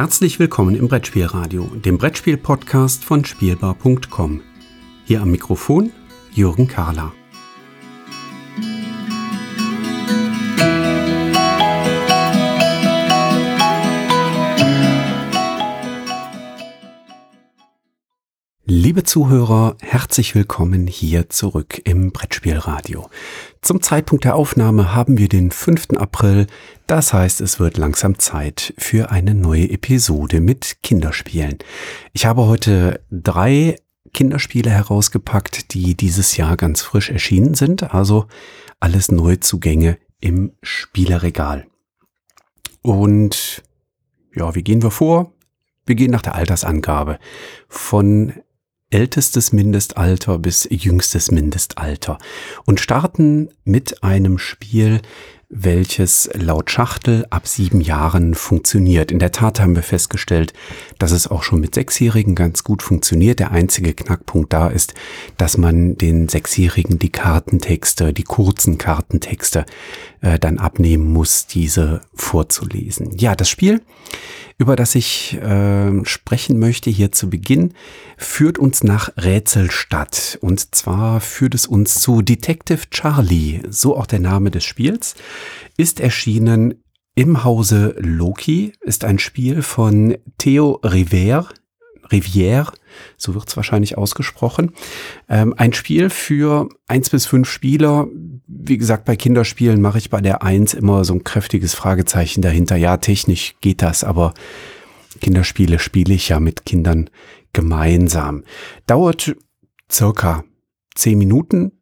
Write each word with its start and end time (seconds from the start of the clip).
Herzlich 0.00 0.38
willkommen 0.38 0.76
im 0.76 0.88
Brettspielradio, 0.88 1.64
dem 1.74 1.98
Brettspiel-Podcast 1.98 3.04
von 3.04 3.22
Spielbar.com. 3.22 4.40
Hier 5.04 5.20
am 5.20 5.30
Mikrofon 5.30 5.92
Jürgen 6.32 6.66
Kahler. 6.66 7.12
Liebe 18.90 19.04
Zuhörer, 19.04 19.76
herzlich 19.80 20.34
willkommen 20.34 20.88
hier 20.88 21.28
zurück 21.28 21.80
im 21.84 22.10
Brettspielradio. 22.10 23.08
Zum 23.62 23.82
Zeitpunkt 23.82 24.24
der 24.24 24.34
Aufnahme 24.34 24.92
haben 24.92 25.16
wir 25.16 25.28
den 25.28 25.52
5. 25.52 25.90
April, 25.96 26.48
das 26.88 27.12
heißt 27.12 27.40
es 27.40 27.60
wird 27.60 27.76
langsam 27.76 28.18
Zeit 28.18 28.74
für 28.78 29.12
eine 29.12 29.36
neue 29.36 29.70
Episode 29.70 30.40
mit 30.40 30.78
Kinderspielen. 30.82 31.58
Ich 32.14 32.26
habe 32.26 32.46
heute 32.46 33.00
drei 33.12 33.76
Kinderspiele 34.12 34.70
herausgepackt, 34.70 35.72
die 35.72 35.96
dieses 35.96 36.36
Jahr 36.36 36.56
ganz 36.56 36.82
frisch 36.82 37.10
erschienen 37.10 37.54
sind, 37.54 37.94
also 37.94 38.26
alles 38.80 39.12
Neuzugänge 39.12 39.98
im 40.18 40.50
Spieleregal. 40.64 41.68
Und 42.82 43.62
ja, 44.34 44.52
wie 44.56 44.64
gehen 44.64 44.82
wir 44.82 44.90
vor? 44.90 45.32
Wir 45.86 45.94
gehen 45.94 46.10
nach 46.10 46.22
der 46.22 46.34
Altersangabe 46.34 47.20
von 47.68 48.32
ältestes 48.90 49.52
Mindestalter 49.52 50.38
bis 50.38 50.66
jüngstes 50.70 51.30
Mindestalter 51.30 52.18
und 52.66 52.80
starten 52.80 53.48
mit 53.64 54.02
einem 54.02 54.38
Spiel, 54.38 55.00
welches 55.52 56.30
laut 56.34 56.70
Schachtel 56.70 57.26
ab 57.30 57.48
sieben 57.48 57.80
Jahren 57.80 58.34
funktioniert. 58.34 59.10
In 59.10 59.18
der 59.18 59.32
Tat 59.32 59.60
haben 59.60 59.74
wir 59.74 59.82
festgestellt, 59.82 60.52
dass 60.98 61.10
es 61.10 61.26
auch 61.26 61.42
schon 61.42 61.60
mit 61.60 61.74
Sechsjährigen 61.74 62.36
ganz 62.36 62.62
gut 62.62 62.82
funktioniert. 62.82 63.40
Der 63.40 63.50
einzige 63.50 63.92
Knackpunkt 63.92 64.52
da 64.52 64.68
ist, 64.68 64.94
dass 65.38 65.58
man 65.58 65.96
den 65.96 66.28
Sechsjährigen 66.28 67.00
die 67.00 67.10
Kartentexte, 67.10 68.12
die 68.12 68.22
kurzen 68.22 68.78
Kartentexte 68.78 69.66
äh, 70.20 70.38
dann 70.38 70.58
abnehmen 70.58 71.12
muss, 71.12 71.46
diese 71.46 72.00
vorzulesen. 72.14 73.16
Ja, 73.18 73.34
das 73.34 73.48
Spiel 73.48 73.80
über 74.60 74.76
das 74.76 74.94
ich 74.94 75.38
äh, 75.40 76.04
sprechen 76.04 76.58
möchte 76.58 76.90
hier 76.90 77.10
zu 77.12 77.30
Beginn, 77.30 77.72
führt 78.18 78.58
uns 78.58 78.84
nach 78.84 79.08
Rätselstadt. 79.16 80.38
Und 80.42 80.74
zwar 80.74 81.22
führt 81.22 81.54
es 81.54 81.66
uns 81.66 81.94
zu 81.94 82.20
Detective 82.20 82.90
Charlie, 82.90 83.62
so 83.70 83.96
auch 83.96 84.04
der 84.04 84.18
Name 84.18 84.50
des 84.50 84.64
Spiels, 84.64 85.14
ist 85.78 85.98
erschienen 85.98 86.74
im 87.14 87.42
Hause 87.42 87.94
Loki, 88.00 88.74
ist 88.82 89.04
ein 89.04 89.18
Spiel 89.18 89.62
von 89.62 90.18
Theo 90.36 90.78
Rivière, 90.82 91.46
Rivière, 92.10 92.70
so 93.16 93.34
wird 93.34 93.48
es 93.48 93.56
wahrscheinlich 93.56 93.96
ausgesprochen. 93.96 94.72
Ähm, 95.30 95.54
ein 95.56 95.72
Spiel 95.72 96.10
für 96.10 96.68
eins 96.86 97.08
bis 97.08 97.24
fünf 97.24 97.48
Spieler. 97.48 98.08
Wie 98.62 98.76
gesagt, 98.76 99.06
bei 99.06 99.16
Kinderspielen 99.16 99.80
mache 99.80 99.98
ich 99.98 100.10
bei 100.10 100.20
der 100.20 100.42
eins 100.42 100.74
immer 100.74 101.04
so 101.04 101.14
ein 101.14 101.24
kräftiges 101.24 101.74
Fragezeichen 101.74 102.42
dahinter. 102.42 102.76
Ja, 102.76 102.98
technisch 102.98 103.54
geht 103.60 103.80
das, 103.80 104.04
aber 104.04 104.34
Kinderspiele 105.20 105.78
spiele 105.78 106.14
ich 106.14 106.28
ja 106.28 106.40
mit 106.40 106.66
Kindern 106.66 107.08
gemeinsam. 107.52 108.44
Dauert 108.86 109.34
circa 109.90 110.44
zehn 110.94 111.18
Minuten, 111.18 111.72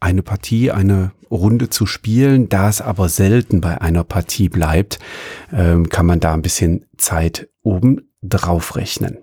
eine 0.00 0.22
Partie, 0.22 0.70
eine 0.70 1.12
Runde 1.30 1.68
zu 1.68 1.86
spielen. 1.86 2.48
Da 2.48 2.68
es 2.68 2.80
aber 2.80 3.08
selten 3.08 3.60
bei 3.60 3.80
einer 3.80 4.04
Partie 4.04 4.48
bleibt, 4.48 4.98
ähm, 5.52 5.88
kann 5.88 6.06
man 6.06 6.20
da 6.20 6.32
ein 6.32 6.42
bisschen 6.42 6.86
Zeit 6.96 7.48
oben 7.62 8.12
drauf 8.22 8.76
rechnen. 8.76 9.18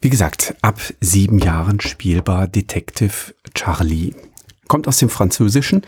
Wie 0.00 0.10
gesagt, 0.10 0.54
ab 0.62 0.80
sieben 1.00 1.38
Jahren 1.38 1.80
spielbar 1.80 2.46
Detective 2.46 3.34
Charlie. 3.54 4.14
Kommt 4.68 4.88
aus 4.88 4.98
dem 4.98 5.08
Französischen. 5.08 5.82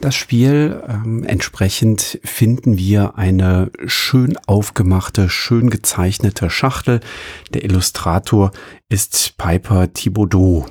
Das 0.00 0.16
Spiel 0.16 0.82
ähm, 0.88 1.22
entsprechend 1.22 2.18
finden 2.24 2.76
wir 2.76 3.16
eine 3.16 3.70
schön 3.86 4.36
aufgemachte, 4.46 5.28
schön 5.28 5.70
gezeichnete 5.70 6.50
Schachtel. 6.50 7.00
Der 7.54 7.64
Illustrator 7.64 8.50
ist 8.88 9.36
Piper 9.38 9.92
Thibaudot, 9.92 10.66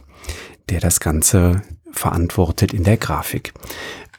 der 0.69 0.81
das 0.81 0.99
Ganze 0.99 1.61
verantwortet 1.91 2.73
in 2.73 2.83
der 2.83 2.97
Grafik. 2.97 3.53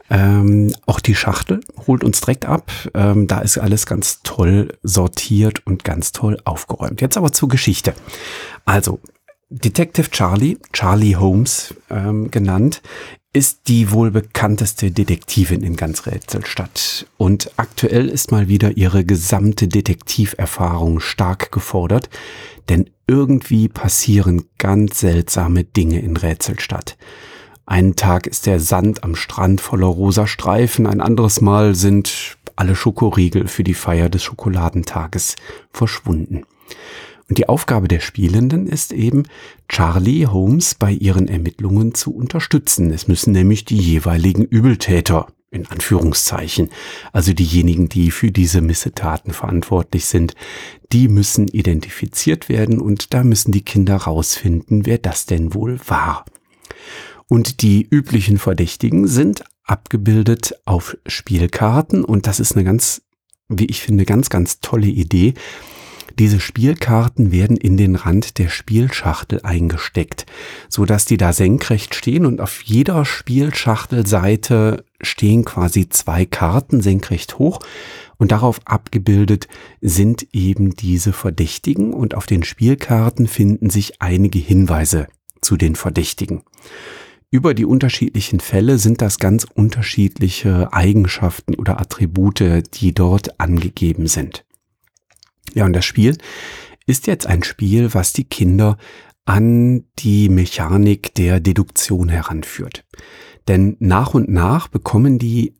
Ähm, 0.08 0.74
auch 0.86 1.00
die 1.00 1.14
Schachtel 1.14 1.60
holt 1.86 2.04
uns 2.04 2.20
direkt 2.20 2.44
ab. 2.44 2.70
Ähm, 2.94 3.26
da 3.26 3.40
ist 3.40 3.58
alles 3.58 3.86
ganz 3.86 4.20
toll 4.22 4.76
sortiert 4.82 5.66
und 5.66 5.84
ganz 5.84 6.12
toll 6.12 6.38
aufgeräumt. 6.44 7.00
Jetzt 7.00 7.16
aber 7.16 7.32
zur 7.32 7.48
Geschichte. 7.48 7.94
Also, 8.64 9.00
Detective 9.48 10.10
Charlie, 10.10 10.58
Charlie 10.72 11.16
Holmes 11.16 11.74
ähm, 11.90 12.30
genannt, 12.30 12.82
ist 13.34 13.68
die 13.68 13.90
wohl 13.92 14.10
bekannteste 14.10 14.90
Detektivin 14.90 15.62
in 15.62 15.76
ganz 15.76 16.06
Rätselstadt. 16.06 17.06
Und 17.16 17.50
aktuell 17.56 18.08
ist 18.08 18.30
mal 18.30 18.48
wieder 18.48 18.76
ihre 18.76 19.04
gesamte 19.04 19.68
Detektiverfahrung 19.68 21.00
stark 21.00 21.50
gefordert, 21.50 22.10
denn 22.68 22.90
irgendwie 23.06 23.68
passieren 23.68 24.44
ganz 24.58 25.00
seltsame 25.00 25.64
Dinge 25.64 26.00
in 26.00 26.16
Rätselstadt. 26.16 26.98
Einen 27.64 27.96
Tag 27.96 28.26
ist 28.26 28.44
der 28.44 28.60
Sand 28.60 29.02
am 29.02 29.14
Strand 29.14 29.62
voller 29.62 29.86
rosa 29.86 30.26
Streifen, 30.26 30.86
ein 30.86 31.00
anderes 31.00 31.40
Mal 31.40 31.74
sind 31.74 32.36
alle 32.54 32.76
Schokoriegel 32.76 33.48
für 33.48 33.64
die 33.64 33.74
Feier 33.74 34.10
des 34.10 34.22
Schokoladentages 34.24 35.36
verschwunden. 35.72 36.44
Und 37.32 37.38
die 37.38 37.48
Aufgabe 37.48 37.88
der 37.88 38.00
Spielenden 38.00 38.66
ist 38.66 38.92
eben, 38.92 39.22
Charlie 39.66 40.26
Holmes 40.26 40.74
bei 40.74 40.92
ihren 40.92 41.28
Ermittlungen 41.28 41.94
zu 41.94 42.14
unterstützen. 42.14 42.90
Es 42.90 43.08
müssen 43.08 43.32
nämlich 43.32 43.64
die 43.64 43.78
jeweiligen 43.78 44.44
Übeltäter, 44.44 45.28
in 45.50 45.66
Anführungszeichen, 45.66 46.68
also 47.10 47.32
diejenigen, 47.32 47.88
die 47.88 48.10
für 48.10 48.30
diese 48.30 48.60
Missetaten 48.60 49.32
verantwortlich 49.32 50.04
sind, 50.04 50.34
die 50.92 51.08
müssen 51.08 51.48
identifiziert 51.48 52.50
werden 52.50 52.78
und 52.78 53.14
da 53.14 53.24
müssen 53.24 53.50
die 53.50 53.64
Kinder 53.64 53.96
rausfinden, 53.96 54.84
wer 54.84 54.98
das 54.98 55.24
denn 55.24 55.54
wohl 55.54 55.80
war. 55.86 56.26
Und 57.28 57.62
die 57.62 57.88
üblichen 57.90 58.36
Verdächtigen 58.36 59.06
sind 59.06 59.42
abgebildet 59.64 60.54
auf 60.66 60.98
Spielkarten 61.06 62.04
und 62.04 62.26
das 62.26 62.40
ist 62.40 62.56
eine 62.56 62.64
ganz, 62.64 63.00
wie 63.48 63.64
ich 63.64 63.80
finde, 63.80 64.04
ganz, 64.04 64.28
ganz 64.28 64.60
tolle 64.60 64.88
Idee. 64.88 65.32
Diese 66.18 66.40
Spielkarten 66.40 67.32
werden 67.32 67.56
in 67.56 67.76
den 67.76 67.96
Rand 67.96 68.38
der 68.38 68.48
Spielschachtel 68.48 69.40
eingesteckt, 69.42 70.26
so 70.68 70.84
dass 70.84 71.04
die 71.04 71.16
da 71.16 71.32
senkrecht 71.32 71.94
stehen 71.94 72.26
und 72.26 72.40
auf 72.40 72.62
jeder 72.62 73.04
Spielschachtelseite 73.04 74.84
stehen 75.00 75.44
quasi 75.44 75.88
zwei 75.88 76.26
Karten 76.26 76.80
senkrecht 76.80 77.38
hoch 77.38 77.60
und 78.18 78.30
darauf 78.30 78.60
abgebildet 78.66 79.48
sind 79.80 80.26
eben 80.32 80.76
diese 80.76 81.12
Verdächtigen 81.12 81.92
und 81.92 82.14
auf 82.14 82.26
den 82.26 82.44
Spielkarten 82.44 83.26
finden 83.26 83.70
sich 83.70 84.00
einige 84.00 84.38
Hinweise 84.38 85.08
zu 85.40 85.56
den 85.56 85.74
Verdächtigen. 85.74 86.42
Über 87.30 87.54
die 87.54 87.64
unterschiedlichen 87.64 88.40
Fälle 88.40 88.76
sind 88.76 89.00
das 89.00 89.18
ganz 89.18 89.46
unterschiedliche 89.54 90.72
Eigenschaften 90.74 91.54
oder 91.54 91.80
Attribute, 91.80 92.62
die 92.74 92.92
dort 92.92 93.40
angegeben 93.40 94.06
sind. 94.06 94.44
Ja, 95.54 95.64
und 95.64 95.72
das 95.72 95.84
Spiel 95.84 96.16
ist 96.86 97.06
jetzt 97.06 97.26
ein 97.26 97.42
Spiel, 97.42 97.94
was 97.94 98.12
die 98.12 98.24
Kinder 98.24 98.76
an 99.24 99.84
die 99.98 100.28
Mechanik 100.28 101.14
der 101.14 101.40
Deduktion 101.40 102.08
heranführt. 102.08 102.84
Denn 103.48 103.76
nach 103.78 104.14
und 104.14 104.28
nach 104.28 104.68
bekommen 104.68 105.18
die 105.18 105.54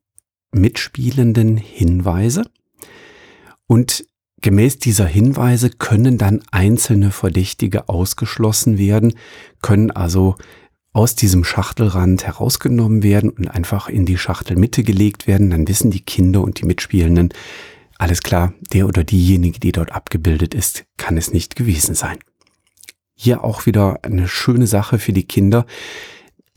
Mitspielenden 0.52 1.56
Hinweise 1.56 2.42
und 3.66 4.04
gemäß 4.42 4.78
dieser 4.78 5.06
Hinweise 5.06 5.70
können 5.70 6.18
dann 6.18 6.42
einzelne 6.50 7.10
Verdächtige 7.10 7.88
ausgeschlossen 7.88 8.76
werden, 8.76 9.14
können 9.62 9.90
also 9.90 10.36
aus 10.92 11.14
diesem 11.14 11.42
Schachtelrand 11.42 12.26
herausgenommen 12.26 13.02
werden 13.02 13.30
und 13.30 13.48
einfach 13.48 13.88
in 13.88 14.04
die 14.04 14.18
Schachtelmitte 14.18 14.82
gelegt 14.82 15.26
werden, 15.26 15.50
dann 15.50 15.66
wissen 15.66 15.90
die 15.90 16.04
Kinder 16.04 16.42
und 16.42 16.60
die 16.60 16.66
Mitspielenden, 16.66 17.32
alles 18.02 18.22
klar, 18.22 18.52
der 18.72 18.88
oder 18.88 19.04
diejenige, 19.04 19.60
die 19.60 19.70
dort 19.70 19.92
abgebildet 19.92 20.54
ist, 20.54 20.84
kann 20.96 21.16
es 21.16 21.32
nicht 21.32 21.54
gewesen 21.54 21.94
sein. 21.94 22.18
Hier 23.14 23.44
auch 23.44 23.64
wieder 23.64 24.00
eine 24.02 24.26
schöne 24.26 24.66
Sache 24.66 24.98
für 24.98 25.12
die 25.12 25.22
Kinder. 25.22 25.66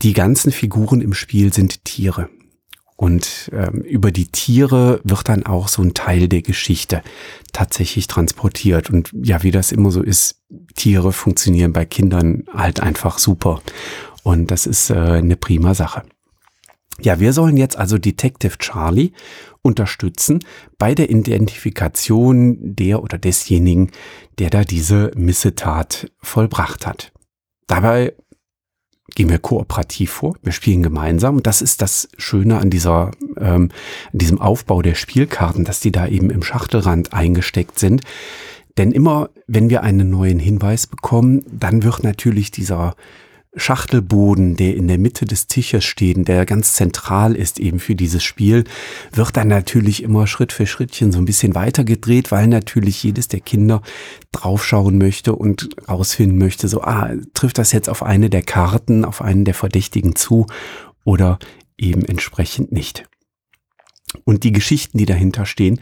Die 0.02 0.12
ganzen 0.12 0.50
Figuren 0.50 1.00
im 1.00 1.14
Spiel 1.14 1.52
sind 1.52 1.84
Tiere. 1.84 2.28
Und 2.96 3.48
ähm, 3.52 3.82
über 3.82 4.10
die 4.10 4.26
Tiere 4.26 5.00
wird 5.04 5.28
dann 5.28 5.46
auch 5.46 5.68
so 5.68 5.82
ein 5.82 5.94
Teil 5.94 6.28
der 6.28 6.42
Geschichte 6.42 7.00
tatsächlich 7.52 8.08
transportiert. 8.08 8.90
Und 8.90 9.12
ja, 9.12 9.44
wie 9.44 9.52
das 9.52 9.70
immer 9.70 9.92
so 9.92 10.02
ist, 10.02 10.42
Tiere 10.74 11.12
funktionieren 11.12 11.72
bei 11.72 11.84
Kindern 11.84 12.42
halt 12.52 12.80
einfach 12.80 13.18
super. 13.18 13.62
Und 14.24 14.50
das 14.50 14.66
ist 14.66 14.90
äh, 14.90 14.94
eine 14.94 15.36
prima 15.36 15.74
Sache. 15.74 16.02
Ja, 17.00 17.20
wir 17.20 17.32
sollen 17.32 17.56
jetzt 17.56 17.76
also 17.76 17.98
Detective 17.98 18.58
Charlie 18.58 19.12
unterstützen 19.62 20.40
bei 20.78 20.94
der 20.94 21.10
Identifikation 21.10 22.56
der 22.60 23.02
oder 23.02 23.18
desjenigen, 23.18 23.90
der 24.38 24.50
da 24.50 24.64
diese 24.64 25.10
Missetat 25.14 26.10
vollbracht 26.22 26.86
hat. 26.86 27.12
Dabei 27.66 28.14
gehen 29.14 29.28
wir 29.28 29.38
kooperativ 29.38 30.10
vor, 30.10 30.36
wir 30.42 30.52
spielen 30.52 30.82
gemeinsam 30.82 31.36
und 31.36 31.46
das 31.46 31.62
ist 31.62 31.82
das 31.82 32.08
Schöne 32.16 32.58
an 32.58 32.70
dieser, 32.70 33.10
ähm, 33.38 33.70
an 34.12 34.18
diesem 34.18 34.40
Aufbau 34.40 34.82
der 34.82 34.94
Spielkarten, 34.94 35.64
dass 35.64 35.80
die 35.80 35.92
da 35.92 36.06
eben 36.06 36.30
im 36.30 36.42
Schachtelrand 36.42 37.12
eingesteckt 37.12 37.78
sind. 37.78 38.02
Denn 38.78 38.92
immer, 38.92 39.30
wenn 39.46 39.70
wir 39.70 39.82
einen 39.82 40.10
neuen 40.10 40.38
Hinweis 40.38 40.86
bekommen, 40.86 41.44
dann 41.50 41.82
wird 41.82 42.04
natürlich 42.04 42.50
dieser 42.50 42.94
Schachtelboden, 43.56 44.56
der 44.56 44.76
in 44.76 44.86
der 44.86 44.98
Mitte 44.98 45.24
des 45.24 45.46
Tisches 45.46 45.84
steht, 45.84 46.28
der 46.28 46.44
ganz 46.44 46.74
zentral 46.74 47.34
ist 47.34 47.58
eben 47.58 47.80
für 47.80 47.94
dieses 47.94 48.22
Spiel, 48.22 48.64
wird 49.12 49.36
dann 49.36 49.48
natürlich 49.48 50.02
immer 50.02 50.26
Schritt 50.26 50.52
für 50.52 50.66
Schrittchen 50.66 51.10
so 51.10 51.18
ein 51.18 51.24
bisschen 51.24 51.54
weiter 51.54 51.82
gedreht, 51.82 52.30
weil 52.30 52.46
natürlich 52.48 53.02
jedes 53.02 53.28
der 53.28 53.40
Kinder 53.40 53.82
draufschauen 54.32 54.98
möchte 54.98 55.34
und 55.34 55.70
rausfinden 55.88 56.38
möchte, 56.38 56.68
so, 56.68 56.82
ah, 56.82 57.10
trifft 57.34 57.58
das 57.58 57.72
jetzt 57.72 57.88
auf 57.88 58.02
eine 58.02 58.28
der 58.28 58.42
Karten, 58.42 59.04
auf 59.04 59.22
einen 59.22 59.44
der 59.44 59.54
Verdächtigen 59.54 60.14
zu 60.14 60.46
oder 61.04 61.38
eben 61.78 62.04
entsprechend 62.04 62.72
nicht. 62.72 63.08
Und 64.24 64.44
die 64.44 64.52
Geschichten, 64.52 64.98
die 64.98 65.06
dahinter 65.06 65.46
stehen, 65.46 65.80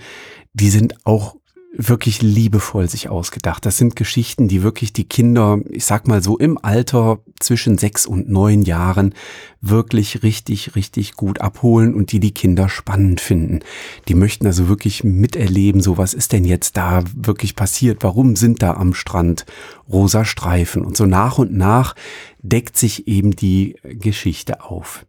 die 0.52 0.70
sind 0.70 1.04
auch 1.04 1.36
wirklich 1.76 2.22
liebevoll 2.22 2.88
sich 2.88 3.08
ausgedacht. 3.08 3.66
Das 3.66 3.76
sind 3.76 3.96
Geschichten, 3.96 4.46
die 4.46 4.62
wirklich 4.62 4.92
die 4.92 5.08
Kinder, 5.08 5.58
ich 5.68 5.84
sag 5.84 6.06
mal 6.06 6.22
so 6.22 6.38
im 6.38 6.56
Alter 6.62 7.18
zwischen 7.40 7.78
sechs 7.78 8.06
und 8.06 8.28
neun 8.28 8.62
Jahren 8.62 9.14
wirklich 9.60 10.22
richtig, 10.22 10.76
richtig 10.76 11.14
gut 11.14 11.40
abholen 11.40 11.94
und 11.94 12.12
die 12.12 12.20
die 12.20 12.32
Kinder 12.32 12.68
spannend 12.68 13.20
finden. 13.20 13.60
Die 14.08 14.14
möchten 14.14 14.46
also 14.46 14.68
wirklich 14.68 15.02
miterleben, 15.02 15.80
so 15.80 15.98
was 15.98 16.14
ist 16.14 16.32
denn 16.32 16.44
jetzt 16.44 16.76
da 16.76 17.02
wirklich 17.14 17.56
passiert? 17.56 18.02
Warum 18.02 18.36
sind 18.36 18.62
da 18.62 18.74
am 18.74 18.94
Strand 18.94 19.44
rosa 19.88 20.24
Streifen? 20.24 20.84
Und 20.84 20.96
so 20.96 21.06
nach 21.06 21.38
und 21.38 21.52
nach 21.52 21.94
deckt 22.40 22.76
sich 22.76 23.08
eben 23.08 23.34
die 23.34 23.76
Geschichte 23.82 24.62
auf. 24.62 25.06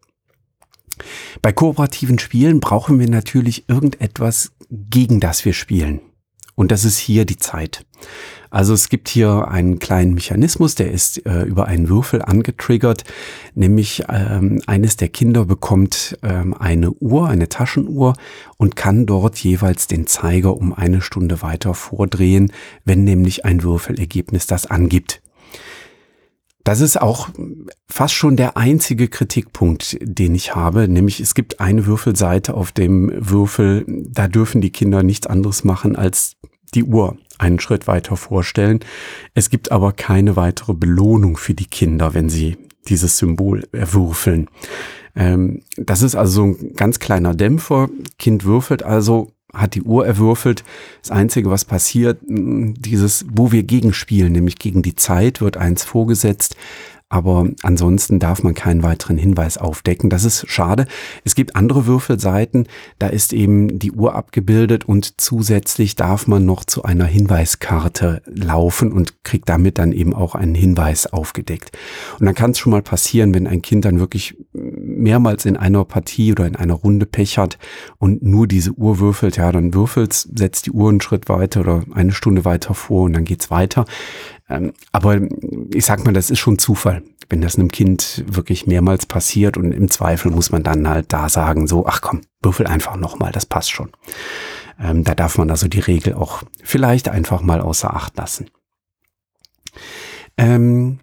Bei 1.42 1.52
kooperativen 1.52 2.18
Spielen 2.20 2.60
brauchen 2.60 3.00
wir 3.00 3.10
natürlich 3.10 3.66
irgendetwas, 3.68 4.54
gegen 4.70 5.20
das 5.20 5.46
wir 5.46 5.54
spielen. 5.54 6.00
Und 6.56 6.72
das 6.72 6.86
ist 6.86 6.98
hier 6.98 7.26
die 7.26 7.38
Zeit. 7.38 7.86
Also 8.50 8.74
es 8.74 8.88
gibt 8.88 9.10
hier 9.10 9.50
einen 9.50 9.80
kleinen 9.80 10.14
Mechanismus, 10.14 10.76
der 10.76 10.90
ist 10.90 11.26
äh, 11.26 11.42
über 11.44 11.66
einen 11.66 11.90
Würfel 11.90 12.22
angetriggert, 12.22 13.04
nämlich 13.54 14.04
ähm, 14.08 14.62
eines 14.66 14.96
der 14.96 15.10
Kinder 15.10 15.44
bekommt 15.44 16.18
ähm, 16.24 16.54
eine 16.54 16.92
Uhr, 16.92 17.28
eine 17.28 17.50
Taschenuhr 17.50 18.14
und 18.56 18.78
kann 18.78 19.06
dort 19.06 19.38
jeweils 19.40 19.88
den 19.88 20.08
Zeiger 20.08 20.56
um 20.56 20.74
eine 20.74 21.02
Stunde 21.02 21.42
weiter 21.42 21.74
vordrehen, 21.74 22.54
wenn 22.86 23.04
nämlich 23.04 23.44
ein 23.44 23.62
Würfelergebnis 23.62 24.48
das 24.48 24.68
angibt. 24.68 25.22
Das 26.64 26.82
ist 26.82 27.00
auch 27.00 27.30
fast 27.88 28.16
schon 28.16 28.38
der 28.38 28.58
einzige 28.58 29.08
Kritikpunkt, 29.08 29.98
den 30.02 30.34
ich 30.34 30.56
habe, 30.56 30.88
nämlich 30.88 31.20
es 31.20 31.36
gibt 31.36 31.60
eine 31.60 31.86
Würfelseite 31.86 32.56
auf 32.56 32.72
dem 32.72 33.12
Würfel, 33.16 33.86
da 33.88 34.28
dürfen 34.28 34.62
die 34.62 34.72
Kinder 34.72 35.04
nichts 35.04 35.28
anderes 35.28 35.64
machen, 35.64 35.96
als 35.96 36.38
die 36.76 36.84
Uhr 36.84 37.18
einen 37.38 37.60
Schritt 37.60 37.88
weiter 37.88 38.18
vorstellen. 38.18 38.80
Es 39.34 39.50
gibt 39.50 39.72
aber 39.72 39.92
keine 39.92 40.36
weitere 40.36 40.74
Belohnung 40.74 41.38
für 41.38 41.54
die 41.54 41.66
Kinder, 41.66 42.14
wenn 42.14 42.30
sie 42.30 42.58
dieses 42.88 43.18
Symbol 43.18 43.68
erwürfeln. 43.72 44.48
Ähm, 45.16 45.62
das 45.78 46.02
ist 46.02 46.16
also 46.16 46.44
ein 46.44 46.74
ganz 46.76 47.00
kleiner 47.00 47.34
Dämpfer. 47.34 47.90
Kind 48.20 48.46
würfelt 48.46 48.84
also 48.84 49.32
hat 49.54 49.76
die 49.76 49.84
Uhr 49.84 50.06
erwürfelt. 50.06 50.64
Das 51.02 51.12
Einzige, 51.12 51.50
was 51.50 51.66
passiert, 51.66 52.20
dieses, 52.28 53.26
wo 53.32 53.52
wir 53.52 53.64
gegenspielen, 53.64 54.34
nämlich 54.34 54.60
gegen 54.60 54.82
die 54.82 54.96
Zeit, 54.96 55.40
wird 55.40 55.56
eins 55.58 55.84
vorgesetzt 55.84 56.58
aber 57.08 57.48
ansonsten 57.62 58.20
darf 58.20 58.42
man 58.42 58.56
keinen 58.56 58.82
weiteren 58.82 59.18
Hinweis 59.18 59.58
aufdecken. 59.60 60.10
Das 60.10 60.24
ist 60.24 60.50
schade. 60.50 60.88
Es 61.24 61.36
gibt 61.36 61.56
andere 61.56 61.86
Würfelseiten, 61.86 62.68
da 62.98 63.08
ist 63.08 63.32
eben 63.32 63.78
die 63.78 63.92
Uhr 63.92 64.16
abgebildet 64.16 64.86
und 64.86 65.22
zusätzlich 65.22 65.96
darf 65.96 66.26
man 66.26 66.46
noch 66.46 66.66
zu 66.66 66.84
einer 66.84 67.06
Hinweiskarte 67.06 68.24
laufen 68.26 68.92
und 68.92 69.24
kriegt 69.24 69.48
damit 69.50 69.78
dann 69.78 69.92
eben 69.92 70.16
auch 70.16 70.34
einen 70.34 70.56
Hinweis 70.56 71.06
aufgedeckt. 71.06 71.78
Und 72.20 72.26
dann 72.26 72.36
kann 72.36 72.52
es 72.52 72.60
schon 72.60 72.72
mal 72.72 72.82
passieren, 72.82 73.36
wenn 73.36 73.46
ein 73.46 73.62
Kind 73.62 73.86
dann 73.86 74.00
wirklich 74.00 74.36
mehrmals 74.52 75.46
in 75.46 75.58
einer 75.58 75.86
Partie 75.86 76.32
oder 76.32 76.48
in 76.48 76.56
einer 76.56 76.74
Runde 76.74 77.06
pechert 77.06 77.60
und 78.00 78.24
nur 78.24 78.48
diese 78.48 78.72
Uhr 78.72 79.00
würfelt, 79.00 79.38
ja, 79.38 79.52
dann 79.52 79.76
würfelt, 79.76 80.14
setzt 80.14 80.66
die 80.66 80.72
Uhr 80.72 80.90
einen 80.90 81.02
Schritt 81.02 81.30
weiter 81.30 81.60
oder 81.60 81.84
eine 81.94 82.14
Stunde 82.14 82.46
weiter 82.46 82.74
vor 82.74 83.04
und 83.04 83.14
dann 83.14 83.26
geht's 83.26 83.52
weiter. 83.52 83.86
Ähm, 84.48 84.74
aber 84.92 85.20
ich 85.76 85.86
sag 85.86 86.04
mal, 86.06 86.14
das 86.14 86.30
ist 86.30 86.40
schon 86.40 86.58
Zufall, 86.58 87.04
wenn 87.30 87.42
das 87.42 87.58
einem 87.58 87.72
Kind 87.72 88.24
wirklich 88.28 88.68
mehrmals 88.68 89.06
passiert 89.06 89.58
und 89.58 89.72
im 89.72 89.90
Zweifel 89.90 90.32
muss 90.32 90.52
man 90.52 90.64
dann 90.64 90.88
halt 90.88 91.12
da 91.14 91.30
sagen, 91.30 91.68
so, 91.68 91.86
ach 91.86 92.02
komm, 92.02 92.22
würfel 92.42 92.68
einfach 92.68 92.96
nochmal, 92.96 93.32
das 93.32 93.46
passt 93.46 93.72
schon. 93.72 93.92
Ähm, 94.80 95.04
da 95.04 95.16
darf 95.16 95.38
man 95.38 95.50
also 95.50 95.68
die 95.68 95.80
Regel 95.80 96.14
auch 96.14 96.44
vielleicht 96.64 97.10
einfach 97.10 97.42
mal 97.42 97.62
außer 97.62 97.94
Acht 97.94 98.18
lassen. 98.18 98.50
Ähm, 100.38 101.00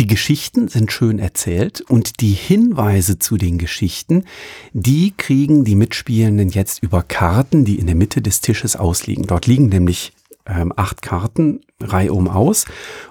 die 0.00 0.06
Geschichten 0.08 0.66
sind 0.66 0.90
schön 0.90 1.20
erzählt 1.20 1.80
und 1.82 2.20
die 2.20 2.32
Hinweise 2.32 3.20
zu 3.20 3.36
den 3.36 3.58
Geschichten, 3.58 4.24
die 4.72 5.12
kriegen 5.16 5.64
die 5.64 5.76
Mitspielenden 5.76 6.48
jetzt 6.48 6.82
über 6.82 7.02
Karten, 7.04 7.64
die 7.64 7.78
in 7.78 7.86
der 7.86 7.94
Mitte 7.94 8.20
des 8.20 8.40
Tisches 8.40 8.74
ausliegen. 8.74 9.26
Dort 9.26 9.46
liegen 9.46 9.68
nämlich 9.68 10.12
ähm, 10.46 10.72
acht 10.76 11.02
Karten 11.02 11.60
reihum 11.80 12.28
aus 12.28 12.64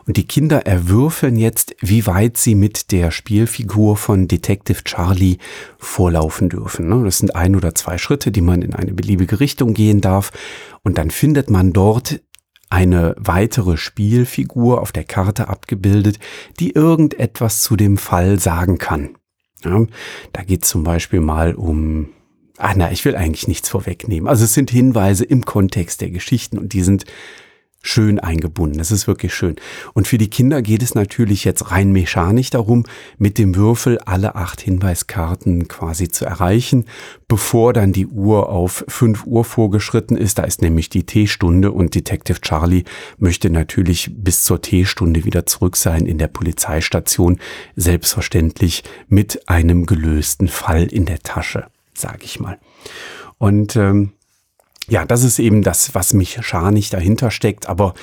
und 0.06 0.18
die 0.18 0.28
Kinder 0.28 0.66
erwürfeln 0.66 1.36
jetzt, 1.36 1.76
wie 1.80 2.06
weit 2.06 2.38
sie 2.38 2.56
mit 2.56 2.92
der 2.92 3.12
Spielfigur 3.12 3.98
von 3.98 4.28
Detective 4.28 4.84
Charlie 4.84 5.38
vorlaufen 5.78 6.50
dürfen. 6.50 6.88
Ne? 6.88 7.04
Das 7.04 7.20
sind 7.20 7.36
ein 7.36 7.56
oder 7.56 7.76
zwei 7.76 7.98
Schritte, 7.98 8.32
die 8.32 8.42
man 8.42 8.62
in 8.62 8.74
eine 8.74 8.94
beliebige 8.94 9.40
Richtung 9.40 9.74
gehen 9.74 10.02
darf 10.02 10.32
und 10.84 10.98
dann 10.98 11.12
findet 11.12 11.50
man 11.50 11.74
dort 11.74 12.22
eine 12.70 13.16
weitere 13.20 13.78
Spielfigur 13.78 14.82
auf 14.82 14.92
der 14.92 15.04
Karte 15.04 15.48
abgebildet, 15.48 16.18
die 16.60 16.72
irgendetwas 16.72 17.62
zu 17.62 17.76
dem 17.76 17.98
Fall 17.98 18.40
sagen 18.40 18.80
kann. 18.80 19.16
Ja, 19.64 19.86
da 20.34 20.44
geht 20.44 20.66
zum 20.66 20.84
Beispiel 20.84 21.22
mal 21.22 21.54
um 21.54 22.10
Ah, 22.64 22.76
na, 22.78 22.94
ich 22.94 23.04
will 23.04 23.18
eigentlich 23.18 23.50
nichts 23.50 23.68
vorwegnehmen. 23.68 24.30
Also 24.30 24.46
es 24.46 24.54
sind 24.54 24.72
Hinweise 24.72 25.26
im 25.26 25.44
Kontext 25.44 26.00
der 26.00 26.10
Geschichten 26.10 26.58
und 26.58 26.72
die 26.72 26.82
sind 26.82 27.04
schön 27.82 28.22
eingebunden. 28.22 28.78
Das 28.78 28.90
ist 28.90 29.06
wirklich 29.06 29.34
schön. 29.34 29.58
Und 29.94 30.08
für 30.08 30.18
die 30.18 30.30
Kinder 30.30 30.62
geht 30.62 30.82
es 30.82 30.96
natürlich 30.96 31.44
jetzt 31.44 31.72
rein 31.72 31.92
mechanisch 31.92 32.52
darum, 32.52 32.86
mit 33.18 33.38
dem 33.38 33.58
Würfel 33.58 34.00
alle 34.00 34.36
acht 34.36 34.62
Hinweiskarten 34.62 35.68
quasi 35.68 36.08
zu 36.08 36.24
erreichen, 36.24 36.86
bevor 37.28 37.74
dann 37.74 37.92
die 37.92 38.08
Uhr 38.08 38.48
auf 38.48 38.86
fünf 38.88 39.26
Uhr 39.26 39.44
vorgeschritten 39.44 40.16
ist. 40.16 40.38
Da 40.40 40.44
ist 40.44 40.62
nämlich 40.62 40.88
die 40.88 41.06
T-Stunde 41.06 41.70
und 41.70 41.96
Detective 41.96 42.40
Charlie 42.40 42.86
möchte 43.18 43.50
natürlich 43.50 44.10
bis 44.16 44.46
zur 44.46 44.62
T-Stunde 44.62 45.26
wieder 45.26 45.46
zurück 45.46 45.76
sein 45.76 46.06
in 46.06 46.18
der 46.18 46.30
Polizeistation. 46.30 47.40
Selbstverständlich 47.76 48.86
mit 49.10 49.50
einem 49.50 49.86
gelösten 49.86 50.48
Fall 50.48 50.86
in 50.86 51.04
der 51.04 51.20
Tasche 51.20 51.66
sage 51.96 52.24
ich 52.24 52.40
mal. 52.40 52.60
Und 53.38 53.76
ähm, 53.76 54.14
ja, 54.88 55.06
das 55.06 55.24
ist 55.24 55.40
eben 55.40 55.62
das, 55.62 55.96
was 55.96 56.14
mechanisch 56.14 56.90
dahinter 56.90 57.32
steckt, 57.32 57.68
aber 57.68 57.94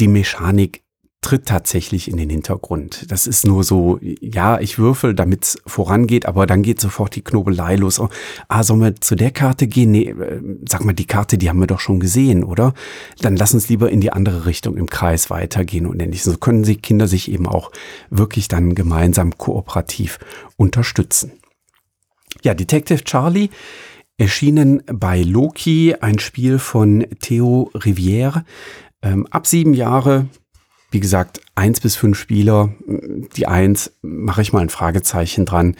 die 0.00 0.08
Mechanik 0.08 0.82
tritt 1.26 1.46
tatsächlich 1.46 2.08
in 2.08 2.18
den 2.18 2.30
Hintergrund. 2.30 3.10
Das 3.10 3.26
ist 3.26 3.46
nur 3.46 3.64
so, 3.64 3.98
ja, 4.00 4.60
ich 4.60 4.78
würfel, 4.78 5.12
damit 5.12 5.42
es 5.42 5.58
vorangeht, 5.66 6.24
aber 6.24 6.46
dann 6.46 6.62
geht 6.62 6.80
sofort 6.80 7.16
die 7.16 7.24
Knobelei 7.24 7.74
los. 7.74 7.98
Oh, 7.98 8.08
ah, 8.46 8.62
sollen 8.62 8.80
wir 8.80 8.94
zu 8.94 9.16
der 9.16 9.32
Karte 9.32 9.66
gehen? 9.66 9.90
Nee, 9.90 10.10
äh, 10.10 10.40
sag 10.68 10.84
mal, 10.84 10.92
die 10.92 11.06
Karte, 11.06 11.36
die 11.36 11.48
haben 11.48 11.58
wir 11.58 11.66
doch 11.66 11.80
schon 11.80 11.98
gesehen, 11.98 12.44
oder? 12.44 12.74
Dann 13.22 13.34
lass 13.34 13.54
uns 13.54 13.68
lieber 13.68 13.90
in 13.90 14.00
die 14.00 14.12
andere 14.12 14.46
Richtung 14.46 14.76
im 14.76 14.86
Kreis 14.86 15.28
weitergehen 15.28 15.86
und 15.86 16.00
ähnliches. 16.00 16.26
So 16.26 16.38
können 16.38 16.62
sich 16.62 16.80
Kinder 16.80 17.08
sich 17.08 17.28
eben 17.28 17.48
auch 17.48 17.72
wirklich 18.08 18.46
dann 18.46 18.76
gemeinsam 18.76 19.36
kooperativ 19.36 20.20
unterstützen. 20.56 21.32
Ja, 22.46 22.54
Detective 22.54 23.02
Charlie 23.02 23.50
erschienen 24.18 24.80
bei 24.86 25.20
Loki, 25.20 25.96
ein 26.00 26.20
Spiel 26.20 26.60
von 26.60 27.04
Theo 27.20 27.72
Rivière. 27.74 28.44
Ähm, 29.02 29.26
ab 29.32 29.48
sieben 29.48 29.74
Jahre, 29.74 30.26
wie 30.92 31.00
gesagt, 31.00 31.40
eins 31.56 31.80
bis 31.80 31.96
fünf 31.96 32.16
Spieler. 32.16 32.72
Die 33.34 33.48
eins 33.48 33.90
mache 34.00 34.42
ich 34.42 34.52
mal 34.52 34.60
ein 34.60 34.68
Fragezeichen 34.68 35.44
dran. 35.44 35.74